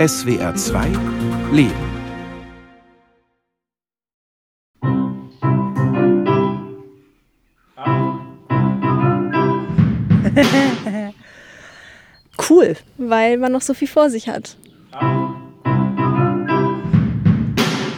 SWR 0.00 0.54
2 0.54 0.86
Leben. 1.52 1.74
cool, 12.48 12.76
weil 12.96 13.36
man 13.36 13.52
noch 13.52 13.60
so 13.60 13.74
viel 13.74 13.88
vor 13.88 14.08
sich 14.08 14.30
hat. 14.30 14.56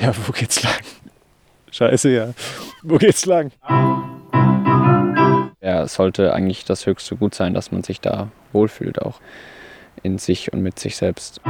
Ja, 0.00 0.12
wo 0.26 0.32
geht's 0.32 0.60
lang? 0.64 0.72
Scheiße, 1.70 2.10
ja. 2.10 2.34
Wo 2.82 2.98
geht's 2.98 3.26
lang? 3.26 3.52
Ja, 5.60 5.84
es 5.84 5.94
sollte 5.94 6.34
eigentlich 6.34 6.64
das 6.64 6.84
höchste 6.86 7.14
Gut 7.14 7.36
sein, 7.36 7.54
dass 7.54 7.70
man 7.70 7.84
sich 7.84 8.00
da 8.00 8.32
wohlfühlt, 8.52 9.00
auch 9.00 9.20
in 10.02 10.18
sich 10.18 10.52
und 10.52 10.62
mit 10.62 10.80
sich 10.80 10.96
selbst. 10.96 11.40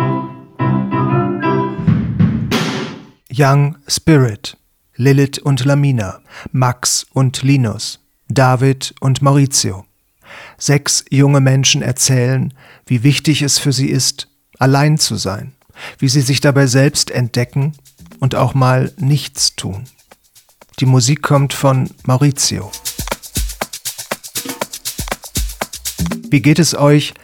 Young 3.34 3.76
Spirit, 3.88 4.58
Lilith 4.96 5.38
und 5.38 5.64
Lamina, 5.64 6.20
Max 6.50 7.06
und 7.14 7.42
Linus, 7.42 7.98
David 8.28 8.94
und 9.00 9.22
Maurizio. 9.22 9.86
Sechs 10.58 11.02
junge 11.08 11.40
Menschen 11.40 11.80
erzählen, 11.80 12.52
wie 12.84 13.02
wichtig 13.02 13.40
es 13.40 13.58
für 13.58 13.72
sie 13.72 13.88
ist, 13.88 14.28
allein 14.58 14.98
zu 14.98 15.16
sein, 15.16 15.54
wie 15.98 16.10
sie 16.10 16.20
sich 16.20 16.42
dabei 16.42 16.66
selbst 16.66 17.10
entdecken 17.10 17.72
und 18.20 18.34
auch 18.34 18.52
mal 18.52 18.92
nichts 18.98 19.56
tun. 19.56 19.84
Die 20.80 20.86
Musik 20.86 21.22
kommt 21.22 21.54
von 21.54 21.88
Maurizio. 22.04 22.70
Wie 26.28 26.42
geht 26.42 26.58
es 26.58 26.74
euch, 26.74 27.14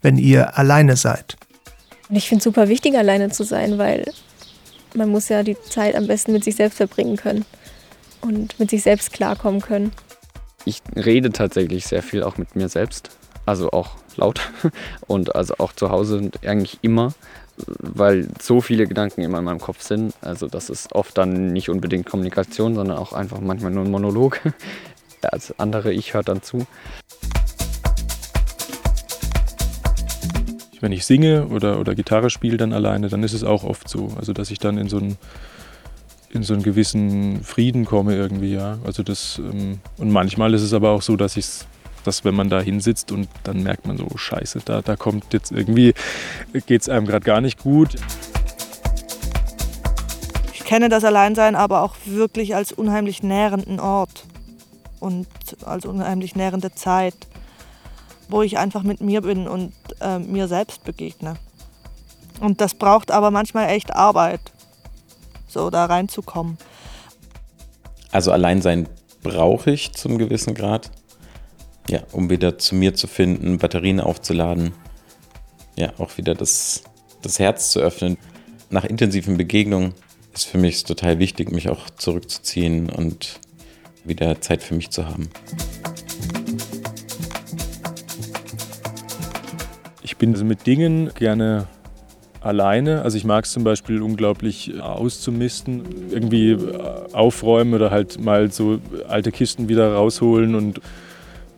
wenn 0.00 0.18
ihr 0.18 0.58
alleine 0.58 0.96
seid? 0.96 1.36
Ich 2.10 2.28
finde 2.28 2.40
es 2.40 2.44
super 2.44 2.68
wichtig, 2.68 2.96
alleine 2.96 3.30
zu 3.30 3.44
sein, 3.44 3.78
weil 3.78 4.12
man 4.94 5.08
muss 5.08 5.28
ja 5.28 5.42
die 5.42 5.56
Zeit 5.60 5.94
am 5.94 6.06
besten 6.06 6.32
mit 6.32 6.44
sich 6.44 6.56
selbst 6.56 6.76
verbringen 6.76 7.16
können 7.16 7.44
und 8.20 8.58
mit 8.58 8.70
sich 8.70 8.82
selbst 8.82 9.12
klarkommen 9.12 9.60
können. 9.60 9.92
Ich 10.64 10.82
rede 10.94 11.32
tatsächlich 11.32 11.86
sehr 11.86 12.02
viel 12.02 12.22
auch 12.22 12.36
mit 12.36 12.54
mir 12.54 12.68
selbst, 12.68 13.10
also 13.46 13.70
auch 13.70 13.96
laut 14.16 14.40
und 15.06 15.34
also 15.34 15.54
auch 15.58 15.72
zu 15.72 15.90
Hause 15.90 16.18
und 16.18 16.46
eigentlich 16.46 16.78
immer, 16.82 17.12
weil 17.78 18.28
so 18.40 18.60
viele 18.60 18.86
Gedanken 18.86 19.22
immer 19.22 19.38
in 19.38 19.44
meinem 19.44 19.60
Kopf 19.60 19.82
sind. 19.82 20.14
Also 20.20 20.46
das 20.46 20.70
ist 20.70 20.92
oft 20.92 21.18
dann 21.18 21.52
nicht 21.52 21.68
unbedingt 21.68 22.06
Kommunikation, 22.06 22.74
sondern 22.74 22.96
auch 22.96 23.12
einfach 23.12 23.40
manchmal 23.40 23.72
nur 23.72 23.84
ein 23.84 23.90
Monolog. 23.90 24.40
Das 25.30 25.56
andere 25.56 25.92
Ich 25.92 26.14
hört 26.14 26.26
dann 26.26 26.42
zu. 26.42 26.66
Wenn 30.82 30.92
ich 30.92 31.06
singe 31.06 31.46
oder, 31.46 31.78
oder 31.78 31.94
Gitarre 31.94 32.28
spiele 32.28 32.56
dann 32.56 32.72
alleine, 32.72 33.08
dann 33.08 33.22
ist 33.22 33.32
es 33.32 33.44
auch 33.44 33.62
oft 33.62 33.88
so. 33.88 34.08
Also 34.18 34.32
dass 34.32 34.50
ich 34.50 34.58
dann 34.58 34.76
in 34.76 34.88
so 34.88 34.98
einen, 34.98 35.16
in 36.30 36.42
so 36.42 36.54
einen 36.54 36.64
gewissen 36.64 37.42
Frieden 37.44 37.84
komme 37.84 38.16
irgendwie, 38.16 38.52
ja. 38.52 38.78
Also 38.84 39.04
das, 39.04 39.38
ähm, 39.38 39.78
und 39.96 40.10
manchmal 40.10 40.52
ist 40.54 40.62
es 40.62 40.74
aber 40.74 40.90
auch 40.90 41.00
so, 41.00 41.16
dass 41.16 41.36
ich 41.36 41.46
dass 42.04 42.24
wenn 42.24 42.34
man 42.34 42.50
da 42.50 42.60
hinsitzt 42.60 43.12
und 43.12 43.28
dann 43.44 43.62
merkt 43.62 43.86
man 43.86 43.96
so, 43.96 44.08
oh 44.12 44.16
scheiße, 44.16 44.62
da, 44.64 44.82
da 44.82 44.96
kommt 44.96 45.32
jetzt 45.32 45.52
irgendwie, 45.52 45.94
geht 46.66 46.82
es 46.82 46.88
einem 46.88 47.06
gerade 47.06 47.24
gar 47.24 47.40
nicht 47.40 47.60
gut. 47.60 47.94
Ich 50.52 50.64
kenne 50.64 50.88
das 50.88 51.04
Alleinsein 51.04 51.54
aber 51.54 51.82
auch 51.82 51.94
wirklich 52.06 52.56
als 52.56 52.72
unheimlich 52.72 53.22
nährenden 53.22 53.78
Ort 53.78 54.24
und 54.98 55.28
als 55.64 55.86
unheimlich 55.86 56.34
nährende 56.34 56.74
Zeit 56.74 57.14
wo 58.32 58.42
ich 58.42 58.58
einfach 58.58 58.82
mit 58.82 59.00
mir 59.00 59.20
bin 59.20 59.46
und 59.46 59.72
äh, 60.00 60.18
mir 60.18 60.48
selbst 60.48 60.84
begegne. 60.84 61.36
Und 62.40 62.60
das 62.60 62.74
braucht 62.74 63.10
aber 63.10 63.30
manchmal 63.30 63.68
echt 63.68 63.94
Arbeit, 63.94 64.40
so 65.46 65.70
da 65.70 65.84
reinzukommen. 65.84 66.58
Also 68.10 68.32
Alleinsein 68.32 68.88
brauche 69.22 69.70
ich 69.70 69.92
zum 69.92 70.18
gewissen 70.18 70.54
Grad, 70.54 70.90
ja, 71.88 72.00
um 72.12 72.30
wieder 72.30 72.58
zu 72.58 72.74
mir 72.74 72.94
zu 72.94 73.06
finden, 73.06 73.58
Batterien 73.58 74.00
aufzuladen, 74.00 74.72
ja, 75.76 75.92
auch 75.98 76.16
wieder 76.16 76.34
das, 76.34 76.82
das 77.20 77.38
Herz 77.38 77.70
zu 77.70 77.80
öffnen. 77.80 78.16
Nach 78.70 78.84
intensiven 78.84 79.36
Begegnungen 79.36 79.94
ist 80.32 80.46
für 80.46 80.58
mich 80.58 80.84
total 80.84 81.18
wichtig, 81.18 81.52
mich 81.52 81.68
auch 81.68 81.90
zurückzuziehen 81.90 82.88
und 82.88 83.40
wieder 84.04 84.40
Zeit 84.40 84.62
für 84.62 84.74
mich 84.74 84.90
zu 84.90 85.06
haben. 85.06 85.28
Bin 90.22 90.34
also 90.34 90.44
mit 90.44 90.68
Dingen 90.68 91.10
gerne 91.16 91.66
alleine. 92.40 93.02
Also 93.02 93.16
ich 93.16 93.24
mag 93.24 93.44
es 93.44 93.50
zum 93.50 93.64
Beispiel 93.64 94.00
unglaublich 94.00 94.80
auszumisten, 94.80 95.82
irgendwie 96.12 96.52
äh, 96.52 97.12
aufräumen 97.12 97.74
oder 97.74 97.90
halt 97.90 98.20
mal 98.20 98.52
so 98.52 98.78
alte 99.08 99.32
Kisten 99.32 99.68
wieder 99.68 99.94
rausholen 99.94 100.54
und 100.54 100.80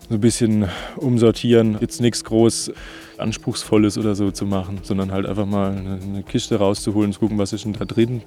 so 0.09 0.15
ein 0.15 0.21
bisschen 0.21 0.67
umsortieren. 0.97 1.77
Jetzt 1.79 2.01
nichts 2.01 2.25
groß 2.25 2.73
Anspruchsvolles 3.19 3.99
oder 3.99 4.15
so 4.15 4.31
zu 4.31 4.47
machen, 4.47 4.79
sondern 4.83 5.13
halt 5.13 5.27
einfach 5.27 5.45
mal 5.45 5.77
eine 5.77 6.23
Kiste 6.23 6.57
rauszuholen 6.57 7.09
und 7.09 7.13
zu 7.13 7.21
gucken, 7.21 7.37
was 7.37 7.53
ist 7.53 7.67
denn 7.67 7.75
da 7.75 7.85
drin. 7.85 8.23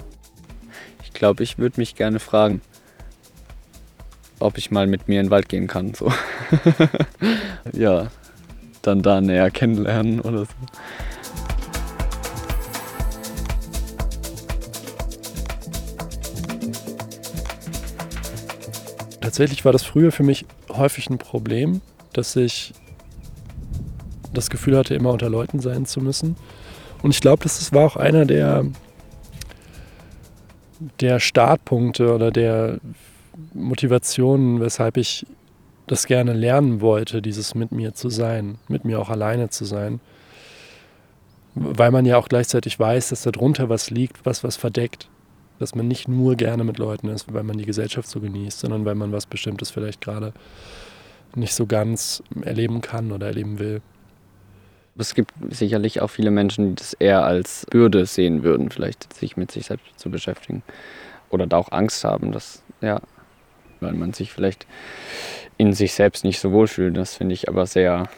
Ich 1.04 1.14
glaube, 1.14 1.42
ich 1.42 1.58
würde 1.58 1.80
mich 1.80 1.96
gerne 1.96 2.20
fragen, 2.20 2.62
ob 4.38 4.60
ich 4.60 4.70
mal 4.70 4.86
mit 4.86 5.08
mir 5.08 5.20
in 5.20 5.26
den 5.26 5.32
Wald 5.32 5.50
gehen 5.50 5.66
kann. 5.66 5.96
So. 5.96 6.14
ja, 7.74 8.12
dann 8.82 9.02
da 9.02 9.22
näher 9.22 9.52
kennenlernen 9.52 10.22
oder 10.22 10.46
so. 10.46 10.54
Tatsächlich 19.22 19.66
war 19.66 19.74
das 19.74 19.84
früher 19.84 20.12
für 20.12 20.24
mich 20.24 20.46
häufig 20.72 21.10
ein 21.10 21.18
Problem, 21.18 21.82
dass 22.14 22.36
ich 22.36 22.74
das 24.34 24.50
Gefühl 24.50 24.78
hatte, 24.78 24.96
immer 24.96 25.12
unter 25.12 25.30
Leuten 25.30 25.60
sein 25.60 25.86
zu 25.86 26.00
müssen. 26.00 26.36
Und 27.04 27.12
ich 27.12 27.22
glaube, 27.22 27.44
das 27.44 27.74
war 27.74 27.86
auch 27.86 27.96
einer 27.96 28.26
der, 28.26 28.66
der 31.00 31.20
Startpunkte 31.20 32.14
oder 32.14 32.32
der 32.32 32.78
Motivationen, 33.54 34.60
weshalb 34.60 34.98
ich 34.98 35.26
das 35.88 36.06
gerne 36.06 36.34
lernen 36.34 36.82
wollte, 36.82 37.22
dieses 37.22 37.56
mit 37.56 37.72
mir 37.72 37.94
zu 37.94 38.10
sein, 38.10 38.60
mit 38.68 38.86
mir 38.86 39.00
auch 39.00 39.10
alleine 39.10 39.50
zu 39.50 39.66
sein. 39.66 40.00
Weil 41.56 41.92
man 41.92 42.06
ja 42.06 42.18
auch 42.18 42.30
gleichzeitig 42.30 42.80
weiß, 42.80 43.10
dass 43.10 43.24
darunter 43.24 43.70
was 43.70 43.90
liegt, 43.90 44.26
was 44.26 44.44
was 44.44 44.58
verdeckt. 44.58 45.10
Dass 45.60 45.74
man 45.74 45.88
nicht 45.88 46.08
nur 46.08 46.36
gerne 46.36 46.64
mit 46.64 46.78
Leuten 46.78 47.08
ist, 47.08 47.34
weil 47.34 47.44
man 47.44 47.58
die 47.58 47.66
Gesellschaft 47.66 48.08
so 48.08 48.20
genießt, 48.20 48.60
sondern 48.60 48.86
weil 48.86 48.94
man 48.94 49.12
was 49.12 49.26
Bestimmtes 49.26 49.72
vielleicht 49.72 50.02
gerade 50.02 50.34
nicht 51.36 51.54
so 51.54 51.66
ganz 51.66 52.22
erleben 52.42 52.82
kann 52.82 53.12
oder 53.12 53.28
erleben 53.28 53.58
will. 53.58 53.82
Es 55.00 55.16
gibt 55.16 55.32
sicherlich 55.50 56.02
auch 56.02 56.10
viele 56.10 56.32
Menschen, 56.32 56.70
die 56.70 56.76
das 56.76 56.94
eher 56.94 57.24
als 57.24 57.66
Bürde 57.70 58.06
sehen 58.06 58.44
würden, 58.44 58.70
vielleicht 58.70 59.14
sich 59.14 59.38
mit 59.38 59.52
sich 59.52 59.68
selbst 59.68 60.00
zu 60.00 60.10
beschäftigen. 60.10 60.64
Oder 61.30 61.48
da 61.48 61.58
auch 61.58 61.72
Angst 61.72 62.04
haben, 62.04 62.32
dass, 62.32 62.64
ja, 62.82 63.02
weil 63.82 63.94
man 63.94 64.14
sich 64.14 64.32
vielleicht 64.32 64.66
in 65.58 65.74
sich 65.74 65.94
selbst 65.94 66.24
nicht 66.24 66.40
so 66.40 66.52
wohlfühlen. 66.52 66.94
Das 66.94 67.16
finde 67.16 67.34
ich 67.34 67.50
aber 67.50 67.66
sehr 67.66 68.10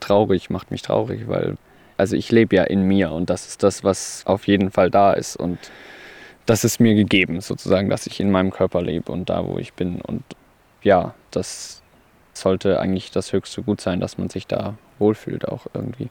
traurig, 0.00 0.50
macht 0.50 0.70
mich 0.70 0.82
traurig, 0.82 1.28
weil 1.28 1.56
also 1.96 2.16
ich 2.16 2.32
lebe 2.32 2.56
ja 2.56 2.64
in 2.64 2.82
mir 2.82 3.12
und 3.12 3.30
das 3.30 3.46
ist 3.46 3.62
das, 3.62 3.84
was 3.84 4.22
auf 4.26 4.46
jeden 4.48 4.70
Fall 4.70 4.90
da 4.90 5.12
ist 5.12 5.36
und 5.36 5.58
das 6.46 6.64
ist 6.64 6.80
mir 6.80 6.94
gegeben 6.94 7.40
sozusagen, 7.40 7.88
dass 7.88 8.06
ich 8.06 8.18
in 8.18 8.30
meinem 8.30 8.50
Körper 8.50 8.82
lebe 8.82 9.12
und 9.12 9.30
da, 9.30 9.46
wo 9.46 9.58
ich 9.58 9.74
bin 9.74 10.00
und 10.00 10.24
ja, 10.82 11.14
das 11.30 11.82
sollte 12.32 12.80
eigentlich 12.80 13.10
das 13.10 13.32
höchste 13.32 13.62
Gut 13.62 13.80
sein, 13.80 14.00
dass 14.00 14.18
man 14.18 14.28
sich 14.30 14.46
da 14.46 14.76
wohlfühlt 14.98 15.46
auch 15.46 15.66
irgendwie 15.74 16.10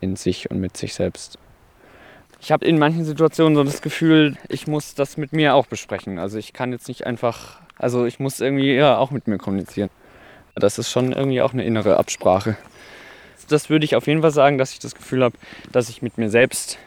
in 0.00 0.16
sich 0.16 0.50
und 0.50 0.58
mit 0.58 0.76
sich 0.76 0.94
selbst. 0.94 1.38
Ich 2.40 2.52
habe 2.52 2.66
in 2.66 2.78
manchen 2.78 3.04
Situationen 3.04 3.54
so 3.54 3.64
das 3.64 3.82
Gefühl, 3.82 4.36
ich 4.48 4.66
muss 4.66 4.94
das 4.94 5.16
mit 5.16 5.32
mir 5.32 5.54
auch 5.54 5.66
besprechen. 5.66 6.18
Also 6.18 6.38
ich 6.38 6.52
kann 6.52 6.72
jetzt 6.72 6.88
nicht 6.88 7.06
einfach 7.06 7.60
also 7.78 8.06
ich 8.06 8.18
muss 8.18 8.40
irgendwie 8.40 8.74
ja 8.74 8.98
auch 8.98 9.10
mit 9.10 9.26
mir 9.28 9.38
kommunizieren. 9.38 9.90
Das 10.54 10.78
ist 10.78 10.90
schon 10.90 11.12
irgendwie 11.12 11.42
auch 11.42 11.52
eine 11.52 11.64
innere 11.64 11.98
Absprache. 11.98 12.56
Das 13.48 13.70
würde 13.70 13.84
ich 13.84 13.94
auf 13.94 14.06
jeden 14.06 14.22
Fall 14.22 14.30
sagen, 14.30 14.58
dass 14.58 14.72
ich 14.72 14.78
das 14.78 14.94
Gefühl 14.94 15.22
habe, 15.22 15.36
dass 15.70 15.88
ich 15.88 16.02
mit 16.02 16.18
mir 16.18 16.30
selbst 16.30 16.78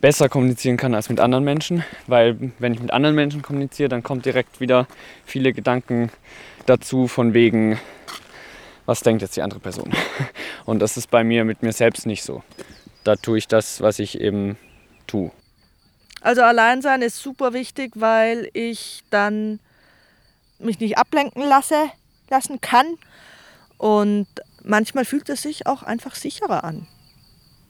besser 0.00 0.28
kommunizieren 0.28 0.76
kann 0.76 0.94
als 0.94 1.08
mit 1.08 1.20
anderen 1.20 1.44
Menschen, 1.44 1.84
weil 2.06 2.52
wenn 2.58 2.74
ich 2.74 2.80
mit 2.80 2.92
anderen 2.92 3.14
Menschen 3.14 3.42
kommuniziere, 3.42 3.88
dann 3.88 4.02
kommt 4.02 4.24
direkt 4.24 4.60
wieder 4.60 4.86
viele 5.24 5.52
Gedanken 5.52 6.10
dazu 6.66 7.08
von 7.08 7.34
wegen, 7.34 7.78
was 8.84 9.00
denkt 9.00 9.22
jetzt 9.22 9.36
die 9.36 9.42
andere 9.42 9.60
Person? 9.60 9.92
Und 10.64 10.80
das 10.80 10.96
ist 10.96 11.10
bei 11.10 11.24
mir 11.24 11.44
mit 11.44 11.62
mir 11.62 11.72
selbst 11.72 12.06
nicht 12.06 12.22
so. 12.22 12.42
Da 13.04 13.16
tue 13.16 13.38
ich 13.38 13.48
das, 13.48 13.80
was 13.80 13.98
ich 13.98 14.20
eben 14.20 14.56
tue. 15.06 15.30
Also 16.20 16.42
Alleinsein 16.42 17.02
ist 17.02 17.18
super 17.18 17.52
wichtig, 17.52 17.92
weil 17.94 18.48
ich 18.52 19.02
dann 19.10 19.60
mich 20.58 20.80
nicht 20.80 20.98
ablenken 20.98 21.42
lasse, 21.42 21.90
lassen 22.28 22.60
kann. 22.60 22.86
Und 23.78 24.26
manchmal 24.62 25.04
fühlt 25.04 25.28
es 25.28 25.42
sich 25.42 25.66
auch 25.66 25.82
einfach 25.82 26.14
sicherer 26.14 26.64
an. 26.64 26.86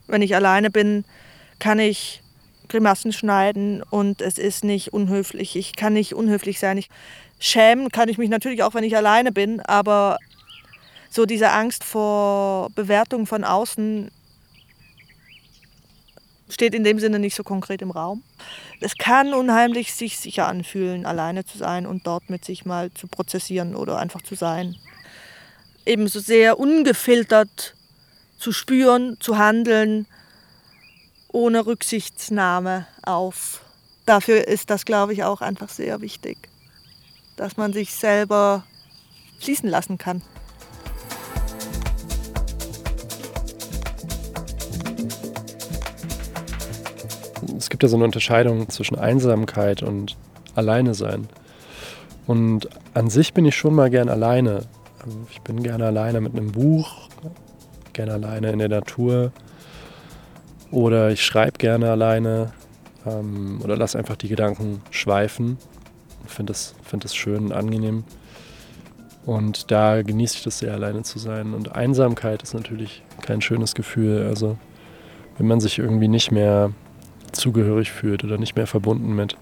Wenn 0.06 0.23
ich 0.23 0.35
alleine 0.35 0.71
bin, 0.71 1.05
kann 1.59 1.79
ich 1.79 2.23
Grimassen 2.69 3.12
schneiden 3.12 3.83
und 3.83 4.21
es 4.21 4.38
ist 4.38 4.65
nicht 4.65 4.93
unhöflich. 4.93 5.56
Ich 5.56 5.77
kann 5.77 5.93
nicht 5.93 6.15
unhöflich 6.15 6.59
sein. 6.59 6.79
Ich, 6.79 6.88
schämen 7.38 7.91
kann 7.91 8.09
ich 8.09 8.19
mich 8.19 8.29
natürlich 8.29 8.62
auch, 8.62 8.75
wenn 8.75 8.85
ich 8.85 8.97
alleine 8.97 9.32
bin, 9.32 9.61
aber 9.61 10.19
so 11.11 11.27
diese 11.27 11.50
Angst 11.50 11.85
vor 11.85 12.71
Bewertung 12.75 13.27
von 13.27 13.44
außen 13.44 14.11
steht 16.48 16.75
in 16.75 16.84
dem 16.84 16.98
Sinne 16.98 17.19
nicht 17.19 17.34
so 17.34 17.43
konkret 17.43 17.82
im 17.82 17.90
Raum. 17.90 18.22
Es 18.81 18.96
kann 18.96 19.34
unheimlich 19.34 19.94
sich 19.94 20.19
sicher 20.19 20.46
anfühlen, 20.46 21.06
alleine 21.06 21.44
zu 21.44 21.58
sein 21.58 21.87
und 21.87 22.06
dort 22.06 22.31
mit 22.31 22.44
sich 22.44 22.64
mal 22.64 22.90
zu 22.93 23.06
prozessieren 23.06 23.75
oder 23.75 23.98
einfach 23.98 24.22
zu 24.22 24.34
sein. 24.34 24.76
Ebenso 25.84 26.20
sehr 26.20 26.58
ungefiltert 26.58 27.75
zu 28.38 28.52
spüren, 28.52 29.16
zu 29.20 29.38
handeln, 29.38 30.06
ohne 31.28 31.66
Rücksichtnahme 31.66 32.87
auf. 33.02 33.62
Dafür 34.04 34.46
ist 34.46 34.70
das, 34.70 34.84
glaube 34.84 35.12
ich, 35.12 35.25
auch 35.25 35.40
einfach 35.40 35.69
sehr 35.69 36.00
wichtig, 36.00 36.48
dass 37.37 37.56
man 37.56 37.72
sich 37.72 37.93
selber 37.93 38.64
fließen 39.40 39.69
lassen 39.69 39.98
kann. 39.98 40.22
Es 47.56 47.70
gibt 47.70 47.82
ja 47.82 47.88
so 47.88 47.96
eine 47.96 48.04
Unterscheidung 48.04 48.69
zwischen 48.69 48.98
Einsamkeit 48.98 49.82
und 49.82 50.16
Alleine 50.54 50.94
sein. 50.94 51.28
Und 52.26 52.69
an 52.94 53.10
sich 53.10 53.34
bin 53.34 53.44
ich 53.44 53.56
schon 53.56 53.75
mal 53.75 53.90
gern 53.90 54.08
alleine. 54.08 54.62
Ich 55.31 55.40
bin 55.43 55.62
gerne 55.62 55.87
alleine 55.87 56.20
mit 56.20 56.32
einem 56.32 56.50
Buch, 56.50 57.08
gerne 57.93 58.14
alleine 58.14 58.50
in 58.50 58.58
der 58.58 58.69
Natur, 58.69 59.32
oder 60.70 61.10
ich 61.10 61.25
schreibe 61.25 61.58
gerne 61.58 61.90
alleine 61.90 62.52
ähm, 63.06 63.60
oder 63.62 63.76
lasse 63.76 63.98
einfach 63.98 64.16
die 64.16 64.28
Gedanken 64.28 64.82
schweifen. 64.90 65.58
Ich 66.26 66.32
finde 66.32 66.52
das, 66.52 66.75
find 66.82 67.04
das 67.04 67.14
schön 67.14 67.44
und 67.46 67.52
angenehm. 67.52 68.04
Und 69.25 69.70
da 69.70 70.02
genieße 70.02 70.37
ich 70.38 70.44
das 70.44 70.58
sehr, 70.58 70.72
alleine 70.72 71.02
zu 71.02 71.19
sein. 71.19 71.54
Und 71.54 71.75
Einsamkeit 71.75 72.43
ist 72.43 72.54
natürlich 72.54 73.02
kein 73.22 73.40
schönes 73.43 73.75
Gefühl. 73.75 74.26
Also 74.28 74.56
wenn 75.38 75.46
man 75.46 75.60
sich 75.60 75.78
irgendwie 75.78 76.08
nicht 76.08 76.31
mehr 76.32 76.72
zugehörig 77.37 77.93
fühlt 77.93 78.25
oder 78.25 78.38
nicht 78.38 78.56
mehr 78.56 78.67
verbunden 78.67 79.15
mit 79.15 79.37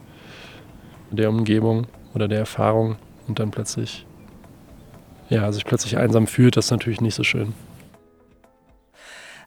der 1.10 1.28
Umgebung 1.28 1.86
oder 2.14 2.28
der 2.28 2.38
Erfahrung 2.38 2.96
und 3.26 3.38
dann 3.38 3.50
plötzlich, 3.50 4.06
ja, 5.28 5.50
sich 5.52 5.64
plötzlich 5.64 5.96
einsam 5.96 6.26
fühlt, 6.26 6.56
das 6.56 6.66
ist 6.66 6.70
natürlich 6.70 7.00
nicht 7.00 7.14
so 7.14 7.24
schön. 7.24 7.54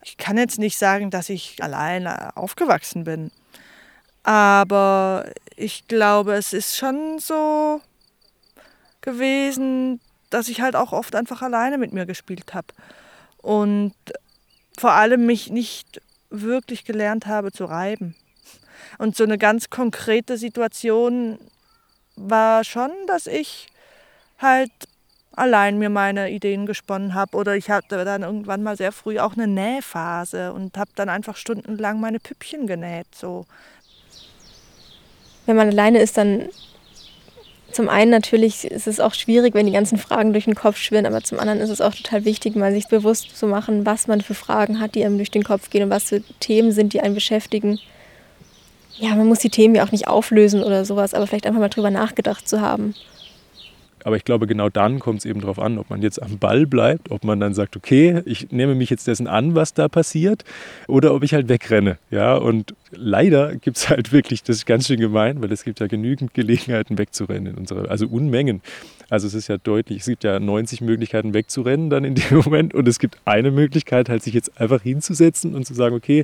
Ich 0.04 0.18
kann 0.18 0.38
jetzt 0.38 0.58
nicht 0.58 0.78
sagen, 0.78 1.10
dass 1.10 1.30
ich 1.30 1.62
alleine 1.62 2.36
aufgewachsen 2.38 3.04
bin. 3.04 3.30
Aber 4.24 5.26
ich 5.56 5.88
glaube, 5.88 6.34
es 6.34 6.54
ist 6.54 6.78
schon 6.78 7.20
so 7.20 7.82
gewesen, 9.02 10.00
dass 10.30 10.50
ich 10.50 10.62
halt 10.62 10.76
auch 10.76 10.92
oft 10.92 11.16
einfach 11.16 11.42
alleine 11.42 11.78
mit 11.78 11.94
mir 11.94 12.06
gespielt 12.06 12.54
habe. 12.54 12.68
Und 13.38 13.94
vor 14.78 14.92
allem 14.92 15.26
mich 15.26 15.50
nicht 15.50 16.02
wirklich 16.30 16.84
gelernt 16.84 17.26
habe 17.26 17.52
zu 17.52 17.66
reiben. 17.66 18.16
Und 18.98 19.16
so 19.16 19.24
eine 19.24 19.38
ganz 19.38 19.70
konkrete 19.70 20.38
Situation 20.38 21.40
war 22.16 22.64
schon, 22.64 22.92
dass 23.08 23.28
ich 23.28 23.68
halt 24.40 24.72
allein 25.38 25.78
mir 25.78 25.90
meine 25.90 26.32
Ideen 26.32 26.66
gesponnen 26.66 27.14
habe. 27.14 27.38
Oder 27.38 27.56
ich 27.56 27.70
hatte 27.70 28.04
dann 28.04 28.24
irgendwann 28.24 28.64
mal 28.64 28.76
sehr 28.76 28.92
früh 28.92 29.20
auch 29.20 29.34
eine 29.34 29.48
Nähphase 29.48 30.52
und 30.52 30.78
habe 30.78 30.92
dann 30.96 31.10
einfach 31.10 31.38
stundenlang 31.38 32.00
meine 32.00 32.20
Püppchen 32.20 32.68
genäht. 32.68 33.08
So. 33.16 33.46
Wenn 35.46 35.56
man 35.56 35.70
alleine 35.70 36.00
ist, 36.00 36.18
dann 36.18 36.50
zum 37.72 37.90
einen 37.90 38.10
natürlich 38.10 38.66
ist 38.66 38.88
es 38.88 39.00
auch 39.00 39.14
schwierig, 39.14 39.54
wenn 39.54 39.66
die 39.66 39.74
ganzen 39.74 39.98
Fragen 39.98 40.32
durch 40.32 40.46
den 40.46 40.56
Kopf 40.56 40.78
schwirren, 40.78 41.06
aber 41.06 41.22
zum 41.22 41.38
anderen 41.38 41.60
ist 41.60 41.70
es 41.70 41.82
auch 41.82 41.94
total 41.94 42.26
wichtig, 42.26 42.56
mal 42.56 42.72
sich 42.72 42.88
bewusst 42.88 43.38
zu 43.38 43.46
machen, 43.46 43.86
was 43.86 44.08
man 44.08 44.22
für 44.22 44.34
Fragen 44.34 44.80
hat, 44.80 44.96
die 44.96 45.06
einem 45.06 45.18
durch 45.18 45.32
den 45.32 45.44
Kopf 45.44 45.70
gehen 45.70 45.84
und 45.84 45.90
was 45.90 46.06
für 46.06 46.22
Themen 46.40 46.72
sind, 46.72 46.94
die 46.94 47.02
einen 47.02 47.14
beschäftigen. 47.14 47.80
Ja, 49.00 49.16
man 49.16 49.28
muss 49.28 49.40
die 49.40 49.50
Themen 49.50 49.76
ja 49.76 49.86
auch 49.86 49.92
nicht 49.92 50.08
auflösen 50.08 50.64
oder 50.64 50.86
sowas, 50.86 51.14
aber 51.14 51.28
vielleicht 51.28 51.46
einfach 51.46 51.60
mal 51.60 51.70
drüber 51.70 51.92
nachgedacht 51.92 52.48
zu 52.48 52.62
haben. 52.62 52.94
Aber 54.04 54.16
ich 54.16 54.24
glaube, 54.24 54.48
genau 54.48 54.70
dann 54.70 55.00
kommt 55.00 55.20
es 55.20 55.26
eben 55.26 55.42
darauf 55.42 55.60
an, 55.60 55.78
ob 55.78 55.90
man 55.90 56.02
jetzt 56.02 56.22
am 56.24 56.38
Ball 56.38 56.66
bleibt, 56.66 57.12
ob 57.12 57.26
man 57.26 57.42
dann 57.42 57.54
sagt, 57.54 57.76
okay, 57.76 58.22
ich 58.24 58.52
nehme 58.52 58.74
mich 58.74 58.90
jetzt 58.90 59.06
dessen 59.06 59.28
an, 59.28 59.54
was 59.54 59.74
da 59.74 59.90
passiert, 59.90 60.46
oder 60.88 61.14
ob 61.14 61.24
ich 61.24 61.34
halt 61.34 61.50
wegrenne. 61.50 61.98
Ja, 62.10 62.36
und 62.36 62.74
leider 62.92 63.58
gibt 63.58 63.76
es 63.76 63.90
halt 63.90 64.14
wirklich, 64.14 64.44
das 64.44 64.58
ist 64.58 64.66
ganz 64.66 64.88
schön 64.88 65.02
gemein, 65.02 65.42
weil 65.42 65.52
es 65.52 65.66
gibt 65.66 65.82
ja 65.82 65.88
genügend 65.88 66.34
Gelegenheiten 66.34 66.98
wegzurennen 66.98 67.54
in 67.54 67.58
unserer, 67.58 67.92
also 67.92 68.08
Unmengen. 68.08 68.62
Also 69.10 69.28
es 69.28 69.34
ist 69.34 69.50
ja 69.50 69.58
deutlich, 69.58 70.00
es 70.00 70.06
gibt 70.06 70.24
ja 70.24 70.40
90 70.40 70.80
Möglichkeiten 70.80 71.34
wegzurennen 71.34 71.90
dann 71.90 72.06
in 72.06 72.16
dem 72.16 72.38
Moment 72.46 72.74
und 72.74 72.88
es 72.88 73.00
gibt 73.00 73.18
eine 73.26 73.52
Möglichkeit, 73.52 74.08
halt 74.08 74.24
sich 74.24 74.34
jetzt 74.34 74.60
einfach 74.60 74.82
hinzusetzen 74.82 75.54
und 75.54 75.66
zu 75.66 75.74
sagen, 75.74 75.96
okay, 75.96 76.24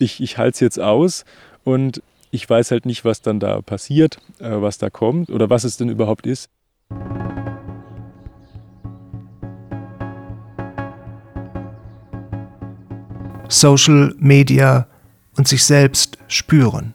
ich, 0.00 0.20
ich 0.20 0.36
halte 0.36 0.54
es 0.54 0.60
jetzt 0.60 0.80
aus 0.80 1.24
und 1.64 2.02
ich 2.30 2.48
weiß 2.48 2.70
halt 2.70 2.86
nicht, 2.86 3.04
was 3.04 3.22
dann 3.22 3.40
da 3.40 3.62
passiert, 3.62 4.18
äh, 4.40 4.50
was 4.50 4.78
da 4.78 4.90
kommt 4.90 5.30
oder 5.30 5.50
was 5.50 5.64
es 5.64 5.76
denn 5.76 5.88
überhaupt 5.88 6.26
ist. 6.26 6.50
Social 13.48 14.14
Media 14.18 14.86
und 15.36 15.46
sich 15.46 15.64
selbst 15.64 16.18
spüren. 16.28 16.94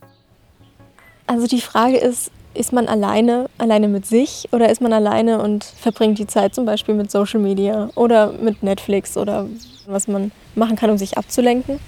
Also 1.27 1.47
die 1.47 1.61
Frage 1.61 1.97
ist, 1.97 2.31
ist 2.53 2.73
man 2.73 2.87
alleine, 2.87 3.45
alleine 3.57 3.87
mit 3.87 4.05
sich 4.05 4.49
oder 4.51 4.69
ist 4.69 4.81
man 4.81 4.91
alleine 4.91 5.41
und 5.41 5.63
verbringt 5.63 6.19
die 6.19 6.27
Zeit 6.27 6.55
zum 6.55 6.65
Beispiel 6.65 6.95
mit 6.95 7.11
Social 7.11 7.39
Media 7.39 7.89
oder 7.95 8.33
mit 8.33 8.63
Netflix 8.63 9.15
oder 9.15 9.47
was 9.85 10.07
man 10.07 10.31
machen 10.55 10.75
kann, 10.75 10.89
um 10.89 10.97
sich 10.97 11.17
abzulenken. 11.17 11.79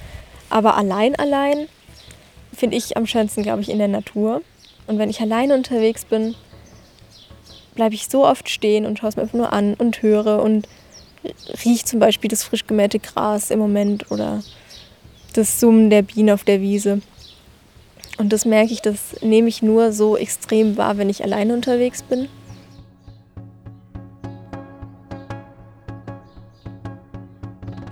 Aber 0.49 0.77
allein, 0.77 1.15
allein 1.15 1.67
finde 2.53 2.77
ich 2.77 2.98
am 2.98 3.07
schönsten, 3.07 3.44
glaube 3.44 3.62
ich, 3.62 3.69
in 3.69 3.77
der 3.77 3.88
Natur. 3.88 4.42
Und 4.88 4.98
wenn 4.98 5.09
ich 5.09 5.21
alleine 5.21 5.56
unterwegs 5.56 6.06
bin, 6.06 6.36
bleibe 7.75 7.95
ich 7.95 8.07
so 8.07 8.25
oft 8.25 8.50
stehen 8.50 8.86
und 8.86 9.00
schaue 9.00 9.09
es 9.09 9.15
mir 9.15 9.24
einfach 9.24 9.38
nur 9.38 9.53
an 9.53 9.74
und 9.75 10.01
höre 10.01 10.42
und 10.42 10.68
rieche 11.65 11.86
zum 11.86 12.00
Beispiel 12.00 12.30
das 12.30 12.44
frisch 12.44 12.68
gemähte 12.68 13.00
Gras 13.00 13.51
im 13.51 13.59
Moment 13.59 14.12
oder 14.12 14.44
das 15.33 15.59
Summen 15.59 15.89
der 15.89 16.01
Bienen 16.01 16.31
auf 16.31 16.44
der 16.44 16.62
Wiese. 16.62 17.01
Und 18.17 18.34
das 18.34 18.46
merke 18.46 18.74
ich, 18.74 18.81
das 18.81 19.22
nehme 19.22 19.48
ich 19.48 19.62
nur 19.62 19.93
so 19.93 20.17
extrem 20.17 20.77
wahr, 20.77 20.98
wenn 20.98 21.10
ich 21.10 21.24
alleine 21.24 21.53
unterwegs 21.53 22.03
bin. 22.03 22.27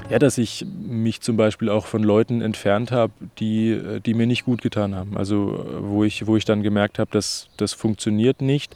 Ja, 0.10 0.18
dass 0.18 0.39
ich 0.39 0.66
mich 0.66 1.22
zum 1.22 1.38
Beispiel 1.38 1.70
auch 1.70 1.86
von 1.86 2.01
Leuten 2.01 2.42
entfernt 2.42 2.92
habe, 2.92 3.13
die, 3.38 4.00
die 4.04 4.16
mir 4.16 4.25
nicht 4.25 4.44
gut 4.44 4.62
getan 4.63 4.96
haben. 4.96 5.16
Also 5.16 5.63
wo 5.82 6.04
ich, 6.04 6.25
wo 6.25 6.36
ich 6.36 6.46
dann 6.46 6.63
gemerkt 6.63 6.98
habe, 6.98 7.12
dass 7.12 7.48
das 7.58 7.74
funktioniert 7.74 8.42
nicht 8.42 8.74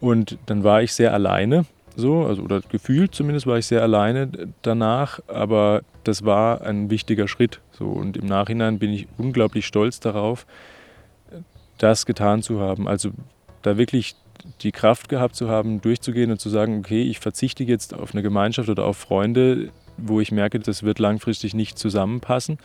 und 0.00 0.36
dann 0.44 0.62
war 0.62 0.82
ich 0.82 0.92
sehr 0.92 1.14
alleine, 1.14 1.64
so, 1.96 2.24
also, 2.26 2.42
oder 2.42 2.60
gefühlt 2.60 3.14
zumindest 3.14 3.46
war 3.46 3.56
ich 3.56 3.66
sehr 3.66 3.80
alleine 3.80 4.28
danach, 4.62 5.20
aber 5.26 5.82
das 6.02 6.24
war 6.24 6.62
ein 6.62 6.90
wichtiger 6.90 7.28
Schritt. 7.28 7.60
So, 7.70 7.86
und 7.86 8.16
im 8.16 8.26
Nachhinein 8.26 8.78
bin 8.78 8.92
ich 8.92 9.06
unglaublich 9.16 9.66
stolz 9.66 10.00
darauf, 10.00 10.44
das 11.78 12.04
getan 12.04 12.42
zu 12.42 12.60
haben. 12.60 12.88
Also 12.88 13.10
da 13.62 13.78
wirklich 13.78 14.16
die 14.60 14.72
Kraft 14.72 15.08
gehabt 15.08 15.36
zu 15.36 15.48
haben, 15.48 15.80
durchzugehen 15.80 16.30
und 16.30 16.40
zu 16.40 16.50
sagen, 16.50 16.80
okay, 16.80 17.02
ich 17.02 17.20
verzichte 17.20 17.64
jetzt 17.64 17.94
auf 17.94 18.12
eine 18.12 18.22
Gemeinschaft 18.22 18.68
oder 18.68 18.84
auf 18.84 18.98
Freunde, 18.98 19.70
wo 19.96 20.20
ich 20.20 20.32
merke, 20.32 20.58
das 20.58 20.82
wird 20.82 20.98
langfristig 20.98 21.54
nicht 21.54 21.78
zusammenpassen. 21.78 22.58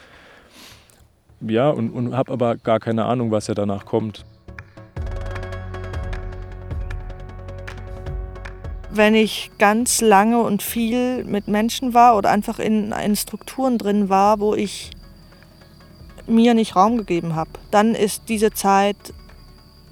Ja, 1.42 1.70
und, 1.70 1.92
und 1.92 2.16
habe 2.16 2.34
aber 2.34 2.58
gar 2.58 2.80
keine 2.80 3.06
Ahnung, 3.06 3.32
was 3.32 3.48
ja 3.48 3.54
danach 3.54 3.86
kommt. 3.86 4.26
wenn 8.92 9.16
ich 9.16 9.52
ganz 9.60 10.02
lange 10.02 10.40
und 10.40 10.62
viel 10.62 11.24
mit 11.24 11.48
Menschen 11.48 11.94
war 11.94 12.18
oder 12.18 12.32
einfach 12.32 12.60
in, 12.60 12.92
in 12.92 13.16
Strukturen 13.16 13.78
drin 13.78 14.10
war, 14.10 14.40
wo 14.40 14.56
ich 14.56 14.92
mir 16.28 16.54
nicht 16.54 16.76
Raum 16.76 16.98
gegeben 16.98 17.36
habe, 17.36 17.52
dann 17.72 17.96
ist 17.96 18.24
diese 18.30 18.52
Zeit 18.52 18.98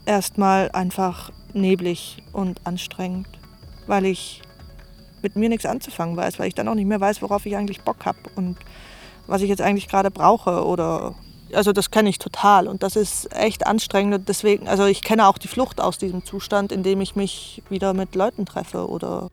erstmal 0.06 0.70
einfach 0.72 1.32
neblig 1.54 2.24
und 2.34 2.66
anstrengend, 2.66 3.28
weil 3.88 4.06
ich 4.06 4.42
mit 5.22 5.36
mir 5.36 5.50
nichts 5.50 5.66
anzufangen 5.66 6.16
weiß, 6.16 6.40
weil 6.40 6.48
ich 6.48 6.56
dann 6.56 6.68
auch 6.68 6.76
nicht 6.76 6.88
mehr 6.88 7.02
weiß, 7.02 7.22
worauf 7.22 7.46
ich 7.46 7.56
eigentlich 7.56 7.82
Bock 7.82 8.06
habe 8.06 8.20
und 8.36 8.58
was 9.28 9.42
ich 9.42 9.50
jetzt 9.50 9.62
eigentlich 9.62 9.88
gerade 9.88 10.12
brauche 10.12 10.66
oder 10.66 11.16
also 11.54 11.72
das 11.72 11.92
kenne 11.92 12.10
ich 12.10 12.20
total 12.20 12.68
und 12.68 12.84
das 12.84 12.96
ist 12.96 13.34
echt 13.36 13.66
anstrengend. 13.66 14.16
Und 14.16 14.30
deswegen, 14.30 14.68
also 14.68 14.86
ich 14.86 15.02
kenne 15.02 15.28
auch 15.28 15.38
die 15.38 15.48
Flucht 15.48 15.80
aus 15.80 15.98
diesem 15.98 16.26
Zustand, 16.26 16.72
in 16.72 16.84
dem 16.84 17.02
ich 17.02 17.16
mich 17.16 17.64
wieder 17.70 17.94
mit 17.94 18.16
Leuten 18.16 18.46
treffe 18.46 18.90
oder 18.90 19.30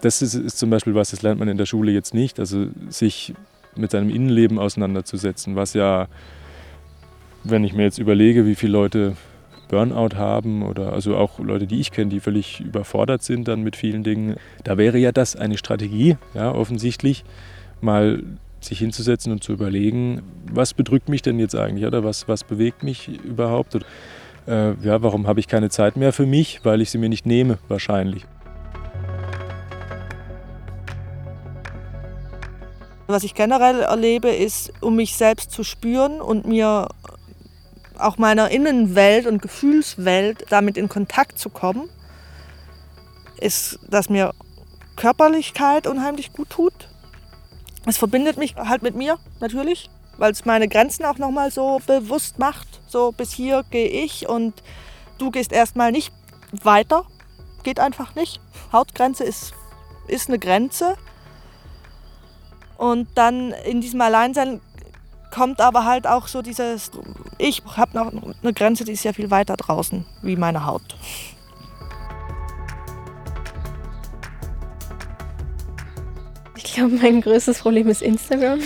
das 0.00 0.22
ist, 0.22 0.34
ist 0.34 0.58
zum 0.58 0.70
Beispiel 0.70 0.94
was, 0.94 1.10
das 1.10 1.22
lernt 1.22 1.38
man 1.40 1.48
in 1.48 1.58
der 1.58 1.66
Schule 1.66 1.92
jetzt 1.92 2.14
nicht. 2.14 2.38
Also 2.38 2.66
sich 2.88 3.34
mit 3.74 3.90
seinem 3.90 4.10
Innenleben 4.10 4.58
auseinanderzusetzen, 4.58 5.56
was 5.56 5.74
ja, 5.74 6.08
wenn 7.50 7.64
ich 7.64 7.72
mir 7.72 7.84
jetzt 7.84 7.98
überlege, 7.98 8.46
wie 8.46 8.54
viele 8.54 8.72
Leute 8.72 9.16
Burnout 9.68 10.16
haben 10.16 10.62
oder 10.62 10.92
also 10.92 11.16
auch 11.16 11.38
Leute, 11.38 11.66
die 11.66 11.80
ich 11.80 11.90
kenne, 11.90 12.10
die 12.10 12.20
völlig 12.20 12.60
überfordert 12.60 13.22
sind 13.22 13.48
dann 13.48 13.62
mit 13.62 13.76
vielen 13.76 14.02
Dingen, 14.02 14.36
da 14.64 14.78
wäre 14.78 14.98
ja 14.98 15.12
das 15.12 15.36
eine 15.36 15.58
Strategie, 15.58 16.16
ja, 16.34 16.52
offensichtlich, 16.52 17.24
mal 17.80 18.22
sich 18.60 18.78
hinzusetzen 18.78 19.30
und 19.30 19.44
zu 19.44 19.52
überlegen, 19.52 20.22
was 20.50 20.74
bedrückt 20.74 21.08
mich 21.08 21.22
denn 21.22 21.38
jetzt 21.38 21.54
eigentlich 21.54 21.86
oder 21.86 22.02
was, 22.02 22.26
was 22.28 22.44
bewegt 22.44 22.82
mich 22.82 23.08
überhaupt? 23.24 23.76
Oder, 23.76 23.86
äh, 24.46 24.74
ja, 24.82 25.02
warum 25.02 25.26
habe 25.26 25.38
ich 25.38 25.46
keine 25.46 25.70
Zeit 25.70 25.96
mehr 25.96 26.12
für 26.12 26.26
mich? 26.26 26.60
Weil 26.64 26.80
ich 26.80 26.90
sie 26.90 26.98
mir 26.98 27.08
nicht 27.08 27.26
nehme, 27.26 27.58
wahrscheinlich. 27.68 28.24
Was 33.06 33.22
ich 33.22 33.34
generell 33.34 33.80
erlebe, 33.80 34.28
ist, 34.28 34.72
um 34.80 34.96
mich 34.96 35.16
selbst 35.16 35.52
zu 35.52 35.62
spüren 35.62 36.20
und 36.20 36.46
mir 36.46 36.88
auch 37.98 38.18
meiner 38.18 38.50
Innenwelt 38.50 39.26
und 39.26 39.42
Gefühlswelt 39.42 40.46
damit 40.50 40.76
in 40.76 40.88
Kontakt 40.88 41.38
zu 41.38 41.50
kommen, 41.50 41.88
ist, 43.40 43.78
dass 43.88 44.08
mir 44.08 44.34
Körperlichkeit 44.96 45.86
unheimlich 45.86 46.32
gut 46.32 46.50
tut. 46.50 46.88
Es 47.86 47.96
verbindet 47.96 48.36
mich 48.36 48.56
halt 48.56 48.82
mit 48.82 48.94
mir, 48.94 49.18
natürlich, 49.40 49.90
weil 50.18 50.32
es 50.32 50.44
meine 50.44 50.68
Grenzen 50.68 51.04
auch 51.04 51.18
nochmal 51.18 51.50
so 51.50 51.80
bewusst 51.86 52.38
macht. 52.38 52.66
So, 52.88 53.12
bis 53.12 53.32
hier 53.32 53.64
gehe 53.70 53.88
ich 53.88 54.28
und 54.28 54.62
du 55.18 55.30
gehst 55.30 55.52
erstmal 55.52 55.92
nicht 55.92 56.12
weiter. 56.62 57.04
Geht 57.62 57.80
einfach 57.80 58.14
nicht. 58.14 58.40
Hautgrenze 58.72 59.24
ist, 59.24 59.54
ist 60.08 60.28
eine 60.28 60.38
Grenze. 60.38 60.96
Und 62.76 63.08
dann 63.14 63.52
in 63.52 63.80
diesem 63.80 64.00
Alleinsein 64.00 64.60
kommt 65.30 65.60
aber 65.60 65.84
halt 65.84 66.06
auch 66.06 66.28
so 66.28 66.42
dieses, 66.42 66.90
ich 67.38 67.62
habe 67.76 67.96
noch 67.96 68.12
eine 68.42 68.52
Grenze, 68.52 68.84
die 68.84 68.92
ist 68.92 69.04
ja 69.04 69.12
viel 69.12 69.30
weiter 69.30 69.56
draußen 69.56 70.04
wie 70.22 70.36
meine 70.36 70.66
Haut. 70.66 70.96
Ich 76.56 76.74
glaube, 76.74 76.96
mein 76.96 77.20
größtes 77.20 77.60
Problem 77.60 77.88
ist 77.88 78.02
Instagram. 78.02 78.60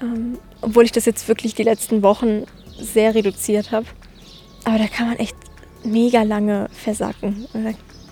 Ähm, 0.00 0.38
obwohl 0.60 0.84
ich 0.84 0.92
das 0.92 1.04
jetzt 1.04 1.28
wirklich 1.28 1.54
die 1.54 1.62
letzten 1.62 2.02
Wochen 2.02 2.44
sehr 2.80 3.14
reduziert 3.14 3.72
habe. 3.72 3.86
Aber 4.64 4.78
da 4.78 4.86
kann 4.86 5.08
man 5.08 5.16
echt 5.18 5.36
mega 5.84 6.22
lange 6.22 6.68
versacken. 6.72 7.46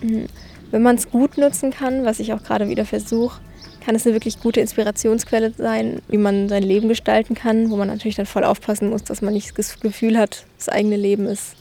Hm, 0.01 0.27
wenn 0.71 0.83
man 0.83 0.97
es 0.97 1.11
gut 1.11 1.39
nutzen 1.39 1.71
kann, 1.71 2.05
was 2.05 2.19
ich 2.19 2.33
auch 2.33 2.43
gerade 2.43 2.69
wieder 2.69 2.85
versuche, 2.85 3.41
kann 3.87 3.95
es 3.95 4.05
eine 4.05 4.17
wirklich 4.17 4.41
gute 4.41 4.61
Inspirationsquelle 4.61 5.53
sein, 5.57 6.03
wie 6.09 6.19
man 6.19 6.49
sein 6.49 6.65
Leben 6.65 6.89
gestalten 6.89 7.37
kann, 7.37 7.71
wo 7.71 7.77
man 7.77 7.87
natürlich 7.87 8.17
dann 8.17 8.27
voll 8.27 8.43
aufpassen 8.43 8.91
muss, 8.91 9.05
dass 9.05 9.23
man 9.23 9.33
nicht 9.33 9.57
das 9.57 9.79
Gefühl 9.79 10.19
hat, 10.19 10.45
das 10.59 10.69
eigene 10.69 10.97
Leben 10.97 11.27
ist 11.27 11.55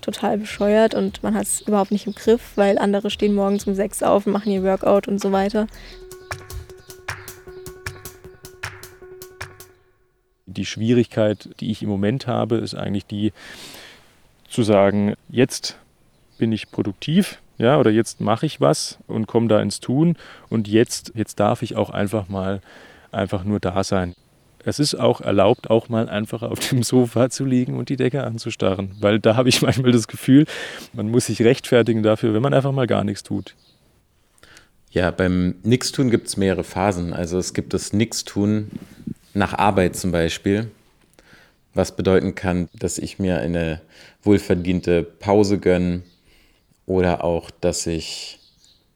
total 0.00 0.38
bescheuert 0.38 0.94
und 0.94 1.24
man 1.24 1.34
hat 1.34 1.42
es 1.42 1.62
überhaupt 1.62 1.90
nicht 1.90 2.06
im 2.06 2.14
Griff, 2.14 2.52
weil 2.54 2.78
andere 2.78 3.10
stehen 3.10 3.34
morgens 3.34 3.66
um 3.66 3.74
sechs 3.74 4.00
auf 4.00 4.28
und 4.28 4.32
machen 4.32 4.52
ihr 4.52 4.62
Workout 4.62 5.08
und 5.08 5.20
so 5.20 5.32
weiter. 5.32 5.66
Die 10.46 10.66
Schwierigkeit, 10.66 11.48
die 11.58 11.72
ich 11.72 11.82
im 11.82 11.88
Moment 11.88 12.28
habe, 12.28 12.58
ist 12.58 12.76
eigentlich 12.76 13.06
die 13.06 13.32
zu 14.48 14.62
sagen, 14.62 15.14
jetzt 15.28 15.78
bin 16.38 16.52
ich 16.52 16.70
produktiv, 16.70 17.41
ja, 17.58 17.78
oder 17.78 17.90
jetzt 17.90 18.20
mache 18.20 18.46
ich 18.46 18.60
was 18.60 18.98
und 19.06 19.26
komme 19.26 19.48
da 19.48 19.60
ins 19.60 19.80
Tun 19.80 20.16
und 20.48 20.68
jetzt, 20.68 21.12
jetzt 21.14 21.38
darf 21.40 21.62
ich 21.62 21.76
auch 21.76 21.90
einfach 21.90 22.28
mal 22.28 22.60
einfach 23.10 23.44
nur 23.44 23.60
da 23.60 23.84
sein. 23.84 24.14
Es 24.64 24.78
ist 24.78 24.94
auch 24.94 25.20
erlaubt, 25.20 25.70
auch 25.70 25.88
mal 25.88 26.08
einfach 26.08 26.42
auf 26.42 26.58
dem 26.60 26.82
Sofa 26.82 27.30
zu 27.30 27.44
liegen 27.44 27.76
und 27.76 27.88
die 27.88 27.96
Decke 27.96 28.24
anzustarren, 28.24 28.94
weil 29.00 29.18
da 29.18 29.36
habe 29.36 29.48
ich 29.48 29.62
manchmal 29.62 29.92
das 29.92 30.08
Gefühl, 30.08 30.46
man 30.92 31.10
muss 31.10 31.26
sich 31.26 31.42
rechtfertigen 31.42 32.02
dafür, 32.02 32.34
wenn 32.34 32.42
man 32.42 32.54
einfach 32.54 32.72
mal 32.72 32.86
gar 32.86 33.04
nichts 33.04 33.22
tut. 33.22 33.54
Ja, 34.90 35.10
beim 35.10 35.54
Nixtun 35.62 36.10
gibt 36.10 36.28
es 36.28 36.36
mehrere 36.36 36.64
Phasen. 36.64 37.14
Also 37.14 37.38
es 37.38 37.54
gibt 37.54 37.72
das 37.72 37.94
Nixtun 37.94 38.70
nach 39.32 39.54
Arbeit 39.54 39.96
zum 39.96 40.12
Beispiel, 40.12 40.70
was 41.72 41.96
bedeuten 41.96 42.34
kann, 42.34 42.68
dass 42.74 42.98
ich 42.98 43.18
mir 43.18 43.38
eine 43.38 43.80
wohlverdiente 44.22 45.02
Pause 45.02 45.58
gönne, 45.58 46.02
oder 46.86 47.24
auch, 47.24 47.50
dass 47.50 47.86
ich 47.86 48.38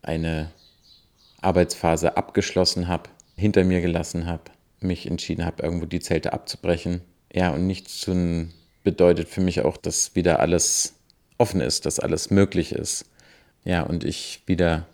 eine 0.02 0.50
Arbeitsphase 1.40 2.16
abgeschlossen 2.16 2.88
habe, 2.88 3.10
hinter 3.36 3.64
mir 3.64 3.80
gelassen 3.80 4.26
habe, 4.26 4.44
mich 4.80 5.06
entschieden 5.06 5.44
habe, 5.44 5.62
irgendwo 5.62 5.86
die 5.86 6.00
Zelte 6.00 6.32
abzubrechen. 6.32 7.02
Ja, 7.32 7.50
und 7.50 7.66
nichts 7.66 8.00
zu 8.00 8.48
bedeutet 8.82 9.28
für 9.28 9.40
mich 9.40 9.62
auch, 9.62 9.76
dass 9.76 10.14
wieder 10.14 10.40
alles 10.40 10.94
offen 11.38 11.60
ist, 11.60 11.86
dass 11.86 12.00
alles 12.00 12.30
möglich 12.30 12.72
ist. 12.72 13.06
Ja, 13.64 13.82
und 13.82 14.04
ich 14.04 14.42
wieder 14.46 14.86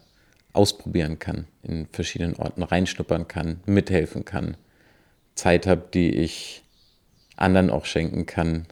ausprobieren 0.53 1.19
kann, 1.19 1.47
in 1.63 1.87
verschiedenen 1.87 2.37
Orten 2.37 2.63
reinschnuppern 2.63 3.29
kann, 3.29 3.61
mithelfen 3.67 4.25
kann, 4.25 4.57
Zeit 5.35 5.67
habe, 5.67 5.85
die 5.95 6.11
ich 6.11 6.63
anderen 7.37 7.71
auch 7.71 7.87
schenken 7.87 8.27
kann, 8.27 8.67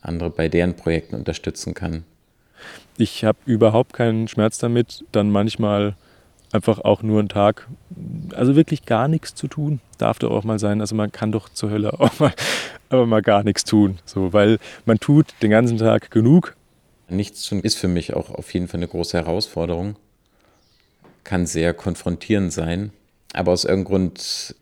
andere 0.00 0.30
bei 0.30 0.48
deren 0.48 0.76
Projekten 0.76 1.16
unterstützen 1.16 1.74
kann. 1.74 2.04
Ich 3.00 3.24
habe 3.24 3.38
überhaupt 3.46 3.92
keinen 3.92 4.26
Schmerz 4.26 4.58
damit, 4.58 5.04
dann 5.12 5.30
manchmal 5.30 5.94
einfach 6.50 6.80
auch 6.80 7.02
nur 7.04 7.20
einen 7.20 7.28
Tag, 7.28 7.68
also 8.34 8.56
wirklich 8.56 8.86
gar 8.86 9.06
nichts 9.06 9.36
zu 9.36 9.46
tun, 9.46 9.80
darf 9.98 10.18
doch 10.18 10.32
auch 10.32 10.42
mal 10.42 10.58
sein. 10.58 10.80
Also 10.80 10.96
man 10.96 11.12
kann 11.12 11.30
doch 11.30 11.48
zur 11.48 11.70
Hölle 11.70 12.00
auch 12.00 12.18
mal, 12.18 12.32
aber 12.88 13.06
mal 13.06 13.22
gar 13.22 13.44
nichts 13.44 13.62
tun, 13.64 13.98
so, 14.04 14.32
weil 14.32 14.58
man 14.84 14.98
tut 14.98 15.26
den 15.42 15.50
ganzen 15.50 15.78
Tag 15.78 16.10
genug. 16.10 16.56
Nichts 17.08 17.42
tun 17.44 17.60
ist 17.60 17.78
für 17.78 17.86
mich 17.86 18.14
auch 18.14 18.30
auf 18.30 18.52
jeden 18.52 18.66
Fall 18.66 18.78
eine 18.78 18.88
große 18.88 19.16
Herausforderung, 19.16 19.94
kann 21.22 21.46
sehr 21.46 21.74
konfrontierend 21.74 22.52
sein, 22.52 22.92
aber 23.32 23.52
aus 23.52 23.64
irgendeinem 23.64 23.92
Grund 23.92 24.56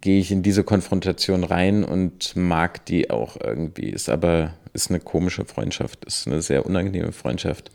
gehe 0.00 0.20
ich 0.20 0.30
in 0.30 0.42
diese 0.42 0.64
Konfrontation 0.64 1.44
rein 1.44 1.84
und 1.84 2.36
mag 2.36 2.84
die 2.86 3.10
auch 3.10 3.36
irgendwie, 3.42 3.90
ist 3.90 4.08
aber 4.08 4.54
ist 4.72 4.90
eine 4.90 5.00
komische 5.00 5.44
Freundschaft, 5.44 6.04
ist 6.04 6.26
eine 6.26 6.42
sehr 6.42 6.66
unangenehme 6.66 7.12
Freundschaft. 7.12 7.70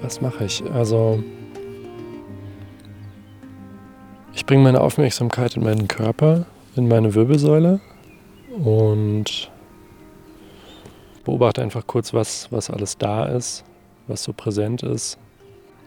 Was 0.00 0.20
mache 0.22 0.44
ich? 0.44 0.64
Also, 0.72 1.22
ich 4.32 4.46
bringe 4.46 4.62
meine 4.62 4.80
Aufmerksamkeit 4.80 5.56
in 5.56 5.64
meinen 5.64 5.88
Körper, 5.88 6.46
in 6.76 6.88
meine 6.88 7.14
Wirbelsäule 7.14 7.80
und 8.64 9.50
beobachte 11.28 11.60
einfach 11.60 11.86
kurz, 11.86 12.14
was, 12.14 12.50
was 12.50 12.70
alles 12.70 12.96
da 12.96 13.26
ist 13.26 13.64
was 14.08 14.24
so 14.24 14.32
präsent 14.32 14.82
ist, 14.82 15.18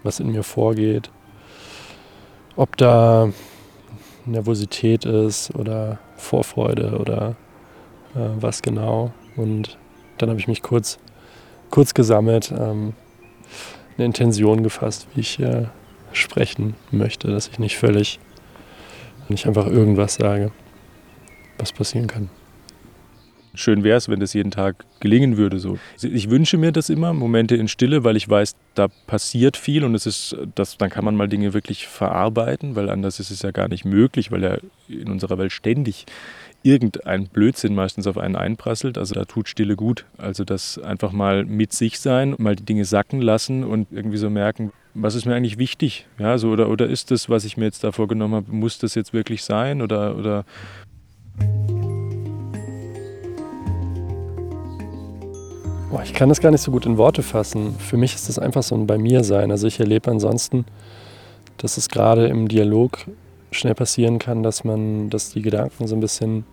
was 0.03 0.19
in 0.19 0.31
mir 0.31 0.43
vorgeht. 0.43 1.09
Ob 2.55 2.77
da 2.77 3.29
Nervosität 4.25 5.05
ist 5.05 5.53
oder 5.55 5.99
Vorfreude 6.15 6.97
oder 6.99 7.35
äh, 8.15 8.29
was 8.39 8.61
genau. 8.61 9.11
Und 9.35 9.77
dann 10.17 10.29
habe 10.29 10.39
ich 10.39 10.47
mich 10.47 10.61
kurz, 10.61 10.99
kurz 11.71 11.93
gesammelt, 11.93 12.51
ähm, 12.51 12.93
eine 13.97 14.05
Intention 14.05 14.63
gefasst, 14.63 15.07
wie 15.15 15.21
ich 15.21 15.39
äh, 15.39 15.65
sprechen 16.13 16.75
möchte, 16.91 17.29
dass 17.29 17.47
ich 17.47 17.57
nicht 17.57 17.77
völlig, 17.77 18.19
nicht 19.29 19.47
einfach 19.47 19.65
irgendwas 19.65 20.15
sage, 20.15 20.51
was 21.57 21.71
passieren 21.71 22.07
kann 22.07 22.29
schön 23.53 23.83
wäre 23.83 23.97
es, 23.97 24.09
wenn 24.09 24.19
das 24.19 24.33
jeden 24.33 24.51
Tag 24.51 24.85
gelingen 24.99 25.37
würde. 25.37 25.59
So. 25.59 25.77
Ich 26.01 26.29
wünsche 26.29 26.57
mir 26.57 26.71
das 26.71 26.89
immer, 26.89 27.13
Momente 27.13 27.55
in 27.55 27.67
Stille, 27.67 28.03
weil 28.03 28.15
ich 28.15 28.29
weiß, 28.29 28.55
da 28.75 28.87
passiert 29.07 29.57
viel 29.57 29.83
und 29.83 29.95
es 29.95 30.05
ist, 30.05 30.35
das, 30.55 30.77
dann 30.77 30.89
kann 30.89 31.05
man 31.05 31.15
mal 31.15 31.27
Dinge 31.27 31.53
wirklich 31.53 31.87
verarbeiten, 31.87 32.75
weil 32.75 32.89
anders 32.89 33.19
ist 33.19 33.31
es 33.31 33.41
ja 33.41 33.51
gar 33.51 33.67
nicht 33.67 33.85
möglich, 33.85 34.31
weil 34.31 34.43
ja 34.43 34.57
in 34.87 35.09
unserer 35.09 35.37
Welt 35.37 35.51
ständig 35.51 36.05
irgendein 36.63 37.27
Blödsinn 37.27 37.73
meistens 37.73 38.07
auf 38.07 38.17
einen 38.17 38.35
einprasselt. 38.35 38.97
Also 38.97 39.15
da 39.15 39.25
tut 39.25 39.49
Stille 39.49 39.75
gut. 39.75 40.05
Also 40.17 40.43
das 40.43 40.77
einfach 40.77 41.11
mal 41.11 41.45
mit 41.45 41.73
sich 41.73 41.99
sein, 41.99 42.35
mal 42.37 42.55
die 42.55 42.65
Dinge 42.65 42.85
sacken 42.85 43.21
lassen 43.21 43.63
und 43.63 43.87
irgendwie 43.91 44.17
so 44.17 44.29
merken, 44.29 44.71
was 44.93 45.15
ist 45.15 45.25
mir 45.25 45.35
eigentlich 45.35 45.57
wichtig? 45.57 46.05
Ja, 46.19 46.37
so, 46.37 46.49
oder, 46.49 46.69
oder 46.69 46.87
ist 46.87 47.11
das, 47.11 47.29
was 47.29 47.45
ich 47.45 47.57
mir 47.57 47.65
jetzt 47.65 47.83
da 47.83 47.91
vorgenommen 47.91 48.35
habe, 48.35 48.51
muss 48.51 48.77
das 48.77 48.95
jetzt 48.95 49.13
wirklich 49.13 49.43
sein? 49.43 49.81
Oder, 49.81 50.17
oder 50.17 50.45
Boah, 55.91 56.03
ich 56.03 56.13
kann 56.13 56.29
das 56.29 56.39
gar 56.39 56.51
nicht 56.51 56.61
so 56.61 56.71
gut 56.71 56.85
in 56.85 56.97
Worte 56.97 57.21
fassen. 57.21 57.75
Für 57.77 57.97
mich 57.97 58.15
ist 58.15 58.29
das 58.29 58.39
einfach 58.39 58.63
so 58.63 58.75
ein 58.75 58.87
bei 58.87 58.97
mir 58.97 59.25
sein. 59.25 59.51
Also 59.51 59.67
ich 59.67 59.77
erlebe 59.77 60.09
ansonsten, 60.09 60.63
dass 61.57 61.75
es 61.75 61.89
gerade 61.89 62.27
im 62.27 62.47
Dialog 62.47 62.99
schnell 63.51 63.75
passieren 63.75 64.17
kann, 64.17 64.41
dass 64.41 64.63
man, 64.63 65.09
dass 65.09 65.31
die 65.31 65.41
Gedanken 65.41 65.87
so 65.87 65.95
ein 65.95 65.99
bisschen 65.99 66.45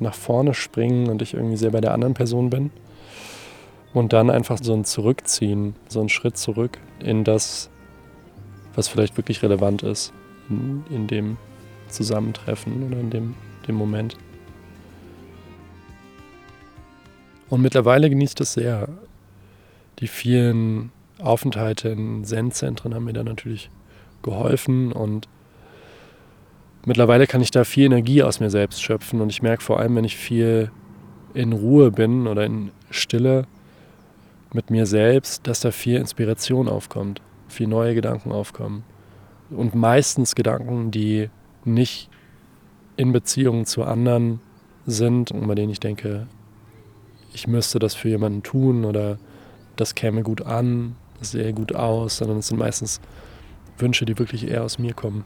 nach 0.00 0.14
vorne 0.14 0.52
springen 0.52 1.08
und 1.08 1.22
ich 1.22 1.34
irgendwie 1.34 1.56
sehr 1.56 1.70
bei 1.70 1.80
der 1.80 1.94
anderen 1.94 2.14
Person 2.14 2.50
bin. 2.50 2.72
Und 3.94 4.12
dann 4.12 4.30
einfach 4.30 4.58
so 4.60 4.74
ein 4.74 4.84
Zurückziehen, 4.84 5.76
so 5.86 6.00
einen 6.00 6.08
Schritt 6.08 6.36
zurück 6.36 6.78
in 6.98 7.22
das, 7.22 7.70
was 8.74 8.88
vielleicht 8.88 9.16
wirklich 9.16 9.44
relevant 9.44 9.84
ist 9.84 10.12
in, 10.50 10.82
in 10.90 11.06
dem 11.06 11.36
Zusammentreffen 11.86 12.82
oder 12.88 12.98
in 12.98 13.10
dem, 13.10 13.34
dem 13.68 13.76
Moment. 13.76 14.16
Und 17.48 17.62
mittlerweile 17.62 18.10
genießt 18.10 18.40
es 18.40 18.52
sehr. 18.54 18.88
Die 20.00 20.06
vielen 20.06 20.92
Aufenthalte 21.18 21.88
in 21.88 22.24
Zen-Zentren 22.24 22.94
haben 22.94 23.04
mir 23.04 23.12
da 23.12 23.24
natürlich 23.24 23.70
geholfen 24.22 24.92
und 24.92 25.28
mittlerweile 26.84 27.26
kann 27.26 27.40
ich 27.40 27.50
da 27.50 27.64
viel 27.64 27.86
Energie 27.86 28.22
aus 28.22 28.40
mir 28.40 28.50
selbst 28.50 28.82
schöpfen 28.82 29.20
und 29.20 29.30
ich 29.30 29.42
merke 29.42 29.62
vor 29.62 29.80
allem, 29.80 29.96
wenn 29.96 30.04
ich 30.04 30.16
viel 30.16 30.70
in 31.34 31.52
Ruhe 31.52 31.90
bin 31.90 32.26
oder 32.26 32.44
in 32.44 32.70
Stille 32.90 33.46
mit 34.52 34.70
mir 34.70 34.86
selbst, 34.86 35.46
dass 35.46 35.60
da 35.60 35.70
viel 35.70 35.96
Inspiration 35.96 36.68
aufkommt, 36.68 37.20
viel 37.48 37.66
neue 37.66 37.94
Gedanken 37.94 38.32
aufkommen 38.32 38.84
und 39.50 39.74
meistens 39.74 40.34
Gedanken, 40.34 40.90
die 40.90 41.30
nicht 41.64 42.08
in 42.96 43.12
Beziehungen 43.12 43.66
zu 43.66 43.84
anderen 43.84 44.40
sind 44.86 45.30
und 45.30 45.46
bei 45.46 45.54
denen 45.54 45.70
ich 45.70 45.80
denke, 45.80 46.26
ich 47.32 47.46
müsste 47.46 47.78
das 47.78 47.94
für 47.94 48.08
jemanden 48.08 48.42
tun 48.42 48.84
oder 48.84 49.18
das 49.76 49.94
käme 49.94 50.22
gut 50.22 50.42
an, 50.42 50.96
das 51.18 51.32
sähe 51.32 51.52
gut 51.52 51.74
aus, 51.74 52.18
sondern 52.18 52.38
es 52.38 52.48
sind 52.48 52.58
meistens 52.58 53.00
Wünsche, 53.78 54.04
die 54.04 54.18
wirklich 54.18 54.48
eher 54.48 54.64
aus 54.64 54.78
mir 54.78 54.94
kommen. 54.94 55.24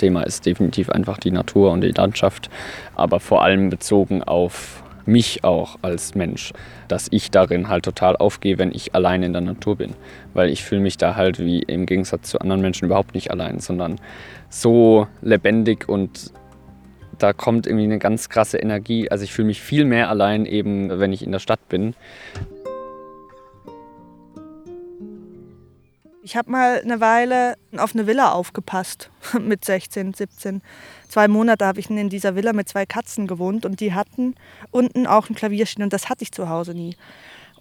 Hauptthema 0.00 0.22
ist 0.22 0.46
definitiv 0.46 0.88
einfach 0.88 1.18
die 1.18 1.30
Natur 1.30 1.72
und 1.72 1.82
die 1.82 1.90
Landschaft, 1.90 2.48
aber 2.94 3.20
vor 3.20 3.42
allem 3.42 3.68
bezogen 3.68 4.22
auf 4.22 4.82
mich 5.04 5.44
auch 5.44 5.76
als 5.82 6.14
Mensch, 6.14 6.52
dass 6.88 7.08
ich 7.10 7.30
darin 7.30 7.68
halt 7.68 7.84
total 7.84 8.16
aufgehe, 8.16 8.58
wenn 8.58 8.72
ich 8.72 8.94
allein 8.94 9.22
in 9.22 9.32
der 9.32 9.42
Natur 9.42 9.76
bin. 9.76 9.92
Weil 10.32 10.48
ich 10.48 10.64
fühle 10.64 10.80
mich 10.80 10.96
da 10.96 11.16
halt 11.16 11.38
wie 11.38 11.60
im 11.60 11.84
Gegensatz 11.84 12.30
zu 12.30 12.38
anderen 12.38 12.62
Menschen 12.62 12.86
überhaupt 12.86 13.14
nicht 13.14 13.30
allein, 13.30 13.58
sondern 13.58 13.96
so 14.48 15.06
lebendig 15.20 15.86
und 15.86 16.32
da 17.18 17.34
kommt 17.34 17.66
irgendwie 17.66 17.84
eine 17.84 17.98
ganz 17.98 18.30
krasse 18.30 18.56
Energie. 18.56 19.10
Also 19.10 19.24
ich 19.24 19.34
fühle 19.34 19.46
mich 19.46 19.60
viel 19.60 19.84
mehr 19.84 20.08
allein 20.08 20.46
eben, 20.46 20.98
wenn 20.98 21.12
ich 21.12 21.22
in 21.22 21.32
der 21.32 21.40
Stadt 21.40 21.68
bin. 21.68 21.94
Ich 26.30 26.36
habe 26.36 26.48
mal 26.48 26.80
eine 26.80 27.00
Weile 27.00 27.56
auf 27.76 27.92
eine 27.92 28.06
Villa 28.06 28.30
aufgepasst 28.30 29.10
mit 29.40 29.64
16, 29.64 30.14
17. 30.14 30.62
Zwei 31.08 31.26
Monate 31.26 31.66
habe 31.66 31.80
ich 31.80 31.90
in 31.90 32.08
dieser 32.08 32.36
Villa 32.36 32.52
mit 32.52 32.68
zwei 32.68 32.86
Katzen 32.86 33.26
gewohnt 33.26 33.66
und 33.66 33.80
die 33.80 33.94
hatten 33.94 34.36
unten 34.70 35.08
auch 35.08 35.28
ein 35.28 35.34
Klavier 35.34 35.66
stehen 35.66 35.82
und 35.82 35.92
das 35.92 36.08
hatte 36.08 36.22
ich 36.22 36.30
zu 36.30 36.48
Hause 36.48 36.72
nie. 36.72 36.94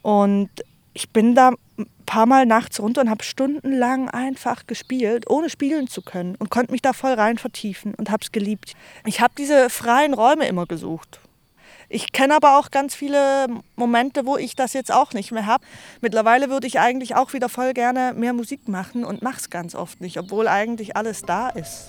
Und 0.04 0.52
ich 0.94 1.10
bin 1.10 1.34
da 1.34 1.54
ein 1.80 1.88
paar 2.06 2.28
Mal 2.28 2.46
nachts 2.46 2.80
runter 2.80 3.02
und 3.02 3.10
habe 3.10 3.24
stundenlang 3.24 4.08
einfach 4.08 4.68
gespielt, 4.68 5.28
ohne 5.28 5.50
spielen 5.50 5.88
zu 5.88 6.04
können 6.04 6.36
und 6.36 6.52
konnte 6.52 6.72
mich 6.72 6.84
da 6.84 6.94
voll 6.94 7.14
rein 7.14 7.40
vertiefen 7.40 7.96
und 7.96 8.12
habe 8.12 8.22
es 8.22 8.32
geliebt. 8.32 8.74
Ich 9.04 9.20
habe 9.20 9.34
diese 9.36 9.72
freien 9.72 10.14
Räume 10.14 10.48
immer 10.48 10.68
gesucht 10.68 11.20
ich 11.90 12.12
kenne 12.12 12.36
aber 12.36 12.60
auch 12.60 12.70
ganz 12.70 12.94
viele 12.94 13.48
Momente, 13.76 14.28
wo 14.28 14.38
ich 14.38 14.56
das 14.56 14.74
jetzt 14.74 14.94
auch 14.94 15.14
nicht 15.14 15.32
mehr 15.32 15.48
habe. 15.48 15.66
Mittlerweile 16.02 16.50
würde 16.50 16.68
ich 16.68 16.80
eigentlich 16.80 17.16
auch 17.16 17.34
wieder 17.34 17.50
voll 17.50 17.74
gerne 17.74 18.14
mehr 18.16 18.34
Musik 18.34 18.68
machen 18.68 19.04
und 19.04 19.24
mache 19.24 19.38
es 19.38 19.50
ganz 19.50 19.74
oft 19.74 20.00
nicht, 20.00 20.20
obwohl 20.20 20.48
eigentlich 20.48 20.96
alles 20.96 21.24
da 21.24 21.50
ist. 21.50 21.88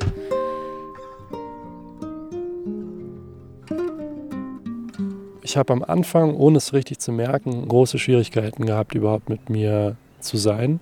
Ich 5.43 5.57
habe 5.57 5.73
am 5.73 5.83
Anfang, 5.83 6.35
ohne 6.35 6.59
es 6.59 6.73
richtig 6.73 6.99
zu 7.01 7.13
merken, 7.13 7.69
große 7.69 7.99
Schwierigkeiten 7.99 8.65
gehabt, 8.65 8.95
überhaupt 8.95 9.29
mit 9.29 9.51
mir 9.51 9.97
zu 10.21 10.39
sein. 10.39 10.81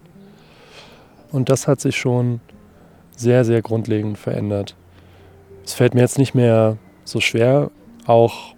Und 1.32 1.48
das 1.48 1.66
hat 1.66 1.80
sich 1.80 1.96
schon 1.96 2.40
sehr, 3.16 3.44
sehr 3.44 3.62
grundlegend 3.62 4.16
verändert. 4.16 4.76
Es 5.64 5.74
fällt 5.74 5.94
mir 5.94 6.02
jetzt 6.02 6.18
nicht 6.18 6.34
mehr 6.34 6.76
so 7.04 7.20
schwer, 7.20 7.70
auch 8.06 8.54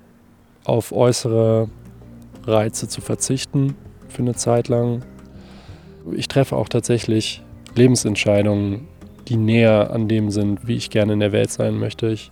auf 0.65 0.93
äußere 0.93 1.69
Reize 2.47 2.89
zu 2.89 3.01
verzichten 3.01 3.75
für 4.09 4.23
eine 4.23 4.35
Zeit 4.35 4.69
lang. 4.69 5.03
Ich 6.15 6.29
treffe 6.29 6.57
auch 6.57 6.69
tatsächlich 6.69 7.43
Lebensentscheidungen, 7.75 8.89
die 9.29 9.37
näher 9.37 9.91
an 9.93 10.09
dem 10.09 10.31
sind, 10.31 10.67
wie 10.67 10.77
ich 10.77 10.91
gerne 10.91 11.13
in 11.13 11.21
der 11.21 11.33
Welt 11.33 11.51
sein 11.51 11.79
möchte. 11.79 12.09
Ich 12.09 12.31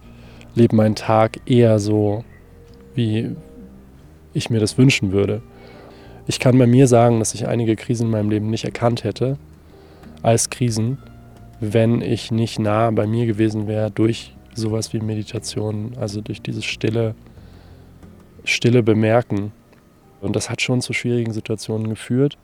lebe 0.54 0.74
meinen 0.74 0.94
Tag 0.94 1.40
eher 1.46 1.78
so, 1.78 2.24
wie 2.94 3.36
ich 4.34 4.50
mir 4.50 4.60
das 4.60 4.78
wünschen 4.78 5.12
würde. 5.12 5.42
Ich 6.26 6.40
kann 6.40 6.58
bei 6.58 6.66
mir 6.66 6.86
sagen, 6.86 7.20
dass 7.20 7.34
ich 7.34 7.46
einige 7.46 7.76
Krisen 7.76 8.06
in 8.06 8.10
meinem 8.10 8.30
Leben 8.30 8.50
nicht 8.50 8.64
erkannt 8.64 9.04
hätte 9.04 9.38
als 10.22 10.50
Krisen, 10.50 10.98
wenn 11.60 12.02
ich 12.02 12.30
nicht 12.30 12.58
nah 12.58 12.90
bei 12.90 13.06
mir 13.06 13.26
gewesen 13.26 13.66
wäre 13.66 13.90
durch 13.90 14.34
sowas 14.54 14.92
wie 14.92 15.00
Meditation, 15.00 15.92
also 15.98 16.20
durch 16.20 16.42
dieses 16.42 16.64
stille 16.64 17.14
stille 18.48 18.82
Bemerken. 18.82 19.52
Und 20.20 20.34
das 20.34 20.50
hat 20.50 20.62
schon 20.62 20.80
zu 20.80 20.92
schwierigen 20.92 21.32
Situationen 21.32 21.88
geführt, 21.88 22.38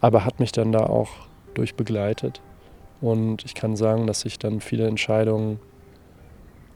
aber 0.00 0.24
hat 0.24 0.40
mich 0.40 0.52
dann 0.52 0.72
da 0.72 0.80
auch 0.86 1.10
durchbegleitet. 1.54 2.40
Und 3.00 3.44
ich 3.44 3.54
kann 3.54 3.76
sagen, 3.76 4.06
dass 4.06 4.24
ich 4.24 4.38
dann 4.38 4.60
viele 4.60 4.86
Entscheidungen 4.86 5.58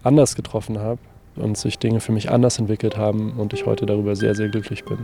anders 0.03 0.35
getroffen 0.35 0.79
habe 0.79 1.01
und 1.37 1.57
sich 1.57 1.79
Dinge 1.79 2.01
für 2.01 2.13
mich 2.13 2.31
anders 2.31 2.59
entwickelt 2.59 2.97
haben 2.97 3.33
und 3.39 3.53
ich 3.53 3.65
heute 3.65 3.87
darüber 3.87 4.17
sehr, 4.17 4.35
sehr 4.35 4.49
glücklich 4.49 4.85
bin. 4.85 4.99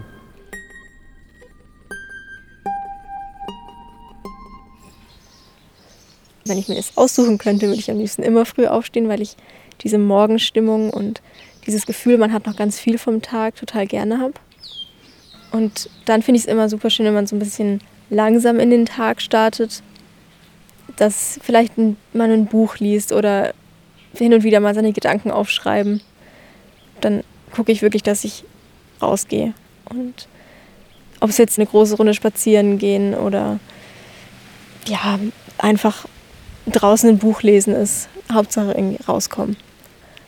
Wenn 6.45 6.59
ich 6.59 6.69
mir 6.69 6.77
das 6.77 6.97
aussuchen 6.97 7.39
könnte, 7.39 7.67
würde 7.67 7.81
ich 7.81 7.91
am 7.91 7.99
liebsten 7.99 8.23
immer 8.23 8.45
früh 8.47 8.67
aufstehen, 8.67 9.09
weil 9.09 9.21
ich 9.21 9.37
diese 9.83 9.99
Morgenstimmung 9.99 10.91
und 10.91 11.21
dieses 11.67 11.87
Gefühl, 11.87 12.19
man 12.19 12.33
hat 12.33 12.47
noch 12.47 12.57
ganz 12.57 12.79
viel 12.79 12.99
vom 12.99 13.23
Tag, 13.23 13.57
total 13.57 13.87
gerne 13.87 14.19
habe. 14.19 14.35
Und 15.53 15.91
dann 16.05 16.23
finde 16.23 16.39
ich 16.39 16.45
es 16.45 16.51
immer 16.51 16.69
super 16.69 16.91
schön, 16.91 17.07
wenn 17.07 17.15
man 17.15 17.27
so 17.27 17.37
ein 17.37 17.41
bisschen 17.41 17.81
langsam 18.11 18.61
in 18.61 18.71
den 18.71 18.87
Tag 18.87 19.21
startet, 19.21 19.83
dass 20.97 21.39
vielleicht 21.43 21.77
ein, 21.77 21.97
man 22.13 22.31
ein 22.31 22.47
Buch 22.47 22.79
liest 22.79 23.13
oder 23.13 23.53
hin 24.15 24.33
und 24.33 24.45
wieder 24.45 24.61
mal 24.61 24.75
seine 24.75 24.93
Gedanken 24.93 25.31
aufschreiben. 25.31 26.01
Dann 27.01 27.23
gucke 27.55 27.73
ich 27.73 27.83
wirklich, 27.83 28.03
dass 28.03 28.25
ich 28.25 28.45
rausgehe. 29.03 29.53
Und 29.89 30.29
ob 31.21 31.31
es 31.31 31.39
jetzt 31.39 31.59
eine 31.59 31.67
große 31.67 31.97
Runde 31.97 32.15
spazieren 32.15 32.79
gehen 32.79 33.15
oder 33.15 33.59
ja, 34.87 35.19
einfach 35.59 36.07
draußen 36.67 37.09
ein 37.09 37.19
Buch 37.19 37.43
lesen 37.43 37.75
ist, 37.75 38.09
Hauptsache 38.33 38.73
irgendwie 38.73 39.03
rauskommen 39.05 39.57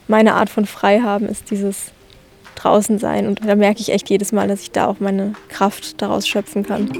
meine 0.08 0.34
Art 0.34 0.48
von 0.48 0.66
Freihaben 0.66 1.28
ist 1.28 1.50
dieses 1.50 1.92
draußen 2.56 2.98
sein. 2.98 3.26
Und 3.26 3.46
da 3.46 3.54
merke 3.54 3.80
ich 3.80 3.92
echt 3.92 4.10
jedes 4.10 4.32
Mal, 4.32 4.48
dass 4.48 4.62
ich 4.62 4.72
da 4.72 4.86
auch 4.86 4.98
meine 4.98 5.34
Kraft 5.48 6.02
daraus 6.02 6.26
schöpfen 6.26 6.64
kann. 6.64 6.90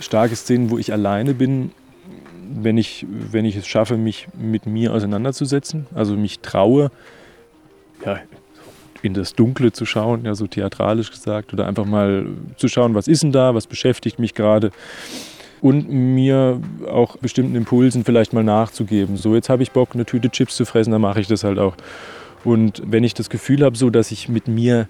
Starke 0.00 0.36
Szenen, 0.36 0.70
wo 0.70 0.78
ich 0.78 0.92
alleine 0.92 1.32
bin, 1.32 1.70
wenn 2.50 2.76
ich, 2.76 3.06
wenn 3.08 3.44
ich 3.44 3.56
es 3.56 3.66
schaffe, 3.66 3.96
mich 3.96 4.26
mit 4.36 4.66
mir 4.66 4.92
auseinanderzusetzen, 4.92 5.86
also 5.94 6.16
mich 6.16 6.40
traue, 6.40 6.90
ja, 8.04 8.18
in 9.02 9.14
das 9.14 9.34
Dunkle 9.34 9.70
zu 9.70 9.86
schauen, 9.86 10.24
ja, 10.24 10.34
so 10.34 10.46
theatralisch 10.46 11.10
gesagt, 11.10 11.52
oder 11.52 11.66
einfach 11.66 11.84
mal 11.84 12.26
zu 12.56 12.68
schauen, 12.68 12.94
was 12.94 13.06
ist 13.06 13.22
denn 13.22 13.32
da, 13.32 13.54
was 13.54 13.66
beschäftigt 13.66 14.18
mich 14.18 14.34
gerade 14.34 14.72
und 15.60 15.90
mir 15.90 16.60
auch 16.88 17.16
bestimmten 17.16 17.56
Impulsen 17.56 18.04
vielleicht 18.04 18.32
mal 18.32 18.44
nachzugeben. 18.44 19.16
So, 19.16 19.34
jetzt 19.34 19.48
habe 19.48 19.62
ich 19.62 19.72
Bock, 19.72 19.90
eine 19.94 20.04
Tüte 20.04 20.30
Chips 20.30 20.56
zu 20.56 20.64
fressen, 20.64 20.92
dann 20.92 21.00
mache 21.00 21.20
ich 21.20 21.26
das 21.26 21.44
halt 21.44 21.58
auch. 21.58 21.74
Und 22.44 22.82
wenn 22.86 23.04
ich 23.04 23.14
das 23.14 23.30
Gefühl 23.30 23.64
habe, 23.64 23.76
so 23.76 23.90
dass 23.90 24.10
ich 24.10 24.28
mit 24.28 24.48
mir 24.48 24.88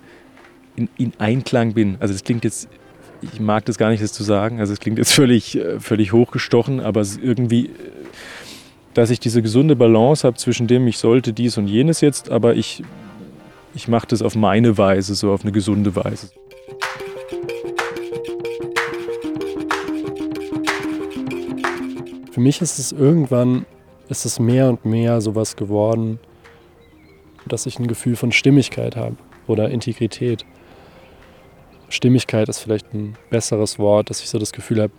in, 0.76 0.88
in 0.96 1.12
Einklang 1.18 1.74
bin, 1.74 1.96
also 2.00 2.12
das 2.12 2.24
klingt 2.24 2.44
jetzt, 2.44 2.68
ich 3.22 3.40
mag 3.40 3.64
das 3.64 3.78
gar 3.78 3.90
nicht, 3.90 4.02
das 4.02 4.12
zu 4.12 4.22
sagen, 4.22 4.60
also 4.60 4.72
es 4.72 4.80
klingt 4.80 4.98
jetzt 4.98 5.12
völlig, 5.12 5.56
äh, 5.56 5.80
völlig 5.80 6.12
hochgestochen, 6.12 6.80
aber 6.80 7.04
irgendwie, 7.22 7.66
äh, 7.66 7.70
dass 8.94 9.10
ich 9.10 9.20
diese 9.20 9.42
gesunde 9.42 9.76
Balance 9.76 10.26
habe 10.26 10.36
zwischen 10.36 10.66
dem, 10.66 10.86
ich 10.86 10.98
sollte 10.98 11.32
dies 11.32 11.56
und 11.56 11.68
jenes 11.68 12.00
jetzt, 12.00 12.30
aber 12.30 12.54
ich, 12.54 12.82
ich 13.74 13.88
mache 13.88 14.08
das 14.08 14.22
auf 14.22 14.34
meine 14.34 14.76
Weise, 14.76 15.14
so 15.14 15.32
auf 15.32 15.42
eine 15.42 15.52
gesunde 15.52 15.94
Weise. 15.96 16.30
Für 22.38 22.42
mich 22.42 22.62
ist 22.62 22.78
es 22.78 22.92
irgendwann, 22.92 23.66
ist 24.08 24.24
es 24.24 24.38
mehr 24.38 24.68
und 24.68 24.84
mehr 24.84 25.20
sowas 25.20 25.56
geworden, 25.56 26.20
dass 27.48 27.66
ich 27.66 27.80
ein 27.80 27.88
Gefühl 27.88 28.14
von 28.14 28.30
Stimmigkeit 28.30 28.94
habe 28.94 29.16
oder 29.48 29.70
Integrität. 29.70 30.44
Stimmigkeit 31.88 32.48
ist 32.48 32.60
vielleicht 32.60 32.94
ein 32.94 33.16
besseres 33.28 33.80
Wort, 33.80 34.08
dass 34.08 34.20
ich 34.20 34.28
so 34.28 34.38
das 34.38 34.52
Gefühl 34.52 34.82
habe, 34.82 34.92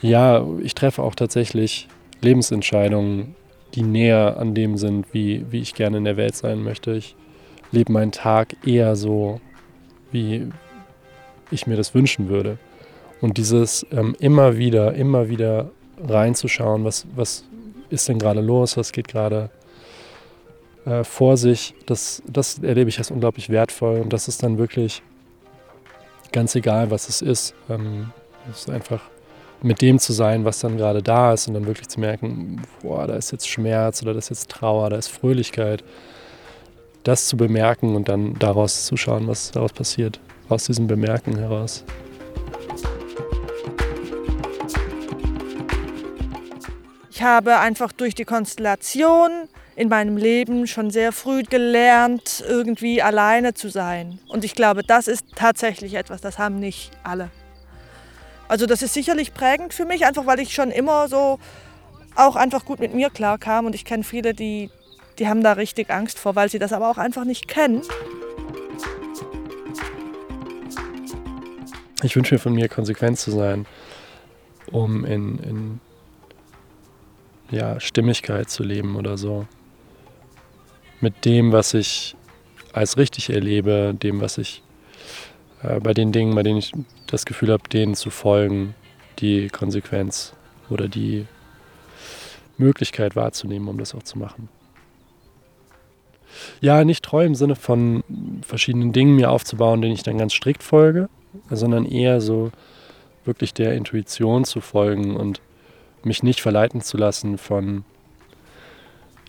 ja, 0.00 0.42
ich 0.62 0.74
treffe 0.74 1.02
auch 1.02 1.14
tatsächlich 1.14 1.86
Lebensentscheidungen, 2.22 3.34
die 3.74 3.82
näher 3.82 4.38
an 4.38 4.54
dem 4.54 4.78
sind, 4.78 5.12
wie, 5.12 5.44
wie 5.50 5.60
ich 5.60 5.74
gerne 5.74 5.98
in 5.98 6.04
der 6.04 6.16
Welt 6.16 6.34
sein 6.34 6.62
möchte. 6.62 6.92
Ich 6.92 7.14
lebe 7.72 7.92
meinen 7.92 8.12
Tag 8.12 8.56
eher 8.66 8.96
so, 8.96 9.38
wie 10.12 10.48
ich 11.50 11.66
mir 11.66 11.76
das 11.76 11.94
wünschen 11.94 12.30
würde. 12.30 12.56
Und 13.20 13.36
dieses 13.36 13.86
ähm, 13.92 14.16
immer 14.18 14.56
wieder, 14.56 14.94
immer 14.94 15.28
wieder 15.28 15.70
reinzuschauen, 16.08 16.84
was, 16.84 17.06
was 17.14 17.44
ist 17.90 18.08
denn 18.08 18.18
gerade 18.18 18.40
los, 18.40 18.76
was 18.76 18.92
geht 18.92 19.08
gerade 19.08 19.50
äh, 20.84 21.04
vor 21.04 21.36
sich, 21.36 21.74
das, 21.86 22.22
das 22.26 22.58
erlebe 22.58 22.90
ich 22.90 22.98
als 22.98 23.10
unglaublich 23.10 23.48
wertvoll. 23.50 24.00
Und 24.00 24.12
das 24.12 24.28
ist 24.28 24.42
dann 24.42 24.58
wirklich 24.58 25.02
ganz 26.32 26.54
egal, 26.54 26.90
was 26.90 27.08
es 27.08 27.22
ist. 27.22 27.54
Ähm, 27.68 28.10
es 28.50 28.60
ist 28.60 28.70
einfach 28.70 29.00
mit 29.62 29.80
dem 29.80 29.98
zu 29.98 30.12
sein, 30.12 30.44
was 30.44 30.58
dann 30.58 30.76
gerade 30.76 31.02
da 31.02 31.32
ist 31.32 31.46
und 31.46 31.54
dann 31.54 31.66
wirklich 31.66 31.88
zu 31.88 32.00
merken, 32.00 32.62
boah, 32.82 33.06
da 33.06 33.14
ist 33.14 33.30
jetzt 33.30 33.48
Schmerz 33.48 34.02
oder 34.02 34.12
da 34.12 34.18
ist 34.18 34.30
jetzt 34.30 34.50
Trauer, 34.50 34.90
da 34.90 34.96
ist 34.96 35.08
Fröhlichkeit. 35.08 35.84
Das 37.04 37.26
zu 37.26 37.36
bemerken 37.36 37.94
und 37.94 38.08
dann 38.08 38.38
daraus 38.38 38.86
zu 38.86 38.96
schauen, 38.96 39.26
was 39.26 39.50
daraus 39.50 39.72
passiert, 39.72 40.20
aus 40.48 40.64
diesem 40.64 40.86
Bemerken 40.86 41.36
heraus. 41.36 41.84
Ich 47.22 47.28
habe 47.28 47.60
einfach 47.60 47.92
durch 47.92 48.16
die 48.16 48.24
Konstellation 48.24 49.30
in 49.76 49.88
meinem 49.88 50.16
Leben 50.16 50.66
schon 50.66 50.90
sehr 50.90 51.12
früh 51.12 51.44
gelernt, 51.44 52.42
irgendwie 52.48 53.00
alleine 53.00 53.54
zu 53.54 53.68
sein. 53.68 54.18
Und 54.26 54.44
ich 54.44 54.56
glaube, 54.56 54.82
das 54.82 55.06
ist 55.06 55.26
tatsächlich 55.36 55.94
etwas, 55.94 56.20
das 56.20 56.40
haben 56.40 56.58
nicht 56.58 56.90
alle. 57.04 57.30
Also 58.48 58.66
das 58.66 58.82
ist 58.82 58.92
sicherlich 58.92 59.34
prägend 59.34 59.72
für 59.72 59.84
mich, 59.84 60.04
einfach 60.04 60.26
weil 60.26 60.40
ich 60.40 60.52
schon 60.52 60.72
immer 60.72 61.06
so 61.06 61.38
auch 62.16 62.34
einfach 62.34 62.64
gut 62.64 62.80
mit 62.80 62.92
mir 62.92 63.08
klarkam. 63.08 63.66
Und 63.66 63.76
ich 63.76 63.84
kenne 63.84 64.02
viele, 64.02 64.34
die, 64.34 64.68
die 65.20 65.28
haben 65.28 65.44
da 65.44 65.52
richtig 65.52 65.90
Angst 65.90 66.18
vor, 66.18 66.34
weil 66.34 66.48
sie 66.48 66.58
das 66.58 66.72
aber 66.72 66.90
auch 66.90 66.98
einfach 66.98 67.24
nicht 67.24 67.46
kennen. 67.46 67.82
Ich 72.02 72.16
wünsche 72.16 72.34
mir 72.34 72.40
von 72.40 72.52
mir 72.52 72.68
konsequent 72.68 73.20
zu 73.20 73.30
sein, 73.30 73.64
um 74.72 75.04
in, 75.04 75.38
in 75.38 75.80
ja, 77.52 77.78
Stimmigkeit 77.78 78.50
zu 78.50 78.64
leben 78.64 78.96
oder 78.96 79.16
so. 79.16 79.46
Mit 81.00 81.24
dem, 81.24 81.52
was 81.52 81.74
ich 81.74 82.16
als 82.72 82.96
richtig 82.96 83.30
erlebe, 83.30 83.94
dem, 83.94 84.20
was 84.20 84.38
ich 84.38 84.62
äh, 85.62 85.78
bei 85.78 85.94
den 85.94 86.10
Dingen, 86.10 86.34
bei 86.34 86.42
denen 86.42 86.58
ich 86.58 86.72
das 87.06 87.26
Gefühl 87.26 87.52
habe, 87.52 87.68
denen 87.68 87.94
zu 87.94 88.10
folgen, 88.10 88.74
die 89.18 89.48
Konsequenz 89.48 90.32
oder 90.70 90.88
die 90.88 91.26
Möglichkeit 92.56 93.14
wahrzunehmen, 93.14 93.68
um 93.68 93.78
das 93.78 93.94
auch 93.94 94.02
zu 94.02 94.18
machen. 94.18 94.48
Ja, 96.60 96.84
nicht 96.84 97.04
treu 97.04 97.26
im 97.26 97.34
Sinne 97.34 97.56
von 97.56 98.02
verschiedenen 98.40 98.92
Dingen 98.92 99.16
mir 99.16 99.30
aufzubauen, 99.30 99.82
denen 99.82 99.94
ich 99.94 100.02
dann 100.02 100.16
ganz 100.16 100.32
strikt 100.32 100.62
folge, 100.62 101.10
sondern 101.50 101.84
eher 101.84 102.22
so 102.22 102.50
wirklich 103.24 103.52
der 103.52 103.74
Intuition 103.74 104.44
zu 104.44 104.60
folgen 104.60 105.16
und 105.16 105.42
mich 106.06 106.22
nicht 106.22 106.40
verleiten 106.40 106.80
zu 106.80 106.96
lassen 106.96 107.38
von 107.38 107.84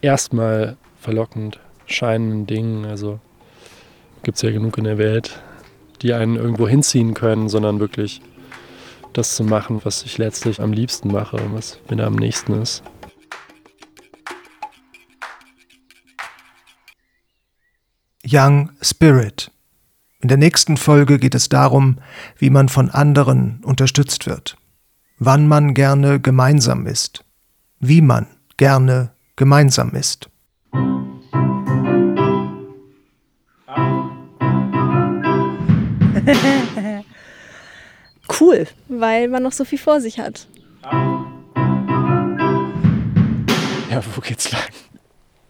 erstmal 0.02 0.78
verlockend 1.00 1.60
scheinenden 1.86 2.46
Dingen. 2.48 2.86
Also 2.86 3.20
gibt 4.24 4.38
es 4.38 4.42
ja 4.42 4.52
genug 4.52 4.78
in 4.78 4.84
der 4.84 4.98
Welt, 4.98 5.42
die 6.02 6.14
einen 6.14 6.36
irgendwo 6.36 6.68
hinziehen 6.68 7.14
können, 7.14 7.50
sondern 7.50 7.80
wirklich 7.80 8.22
das 9.14 9.36
zu 9.36 9.44
machen, 9.44 9.82
was 9.84 10.04
ich 10.04 10.18
letztlich 10.18 10.60
am 10.60 10.74
liebsten 10.74 11.12
mache 11.12 11.38
und 11.38 11.54
was 11.54 11.80
mir 11.90 11.98
da 11.98 12.08
am 12.08 12.16
nächsten 12.16 12.62
ist. 12.62 12.84
Young 18.26 18.72
Spirit. 18.82 19.52
In 20.22 20.30
der 20.30 20.38
nächsten 20.38 20.78
Folge 20.78 21.20
geht 21.20 21.36
es 21.36 21.50
darum, 21.50 21.98
wie 22.38 22.50
man 22.50 22.70
von 22.70 22.90
anderen 22.90 23.62
unterstützt 23.66 24.26
wird, 24.26 24.56
wann 25.26 25.48
man 25.48 25.74
gerne 25.74 26.20
gemeinsam 26.20 26.86
ist, 26.86 27.24
wie 27.80 28.02
man 28.02 28.28
gerne 28.58 29.12
gemeinsam 29.38 29.96
ist. 29.96 30.30
cool, 38.40 38.68
weil 38.88 39.28
man 39.30 39.44
noch 39.44 39.52
so 39.52 39.66
viel 39.66 39.80
vor 39.80 40.02
sich 40.02 40.20
hat. 40.20 40.48
Ja, 43.90 44.02
wo 44.16 44.22
geht's 44.22 44.52
lang? 44.52 44.62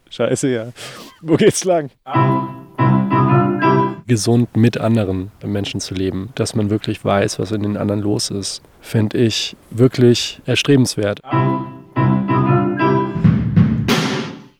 Scheiße, 0.10 0.48
ja. 0.50 0.68
Wo 1.22 1.36
geht's 1.36 1.64
lang? 1.64 1.90
Gesund 4.14 4.56
mit 4.56 4.78
anderen 4.78 5.32
Menschen 5.44 5.80
zu 5.80 5.96
leben, 5.96 6.30
dass 6.36 6.54
man 6.54 6.70
wirklich 6.70 7.04
weiß, 7.04 7.40
was 7.40 7.52
in 7.52 7.64
den 7.64 7.78
anderen 7.78 8.00
los 8.00 8.30
ist, 8.30 8.62
finde 8.80 9.18
ich 9.18 9.56
wirklich 9.72 10.40
erstrebenswert. 10.46 11.20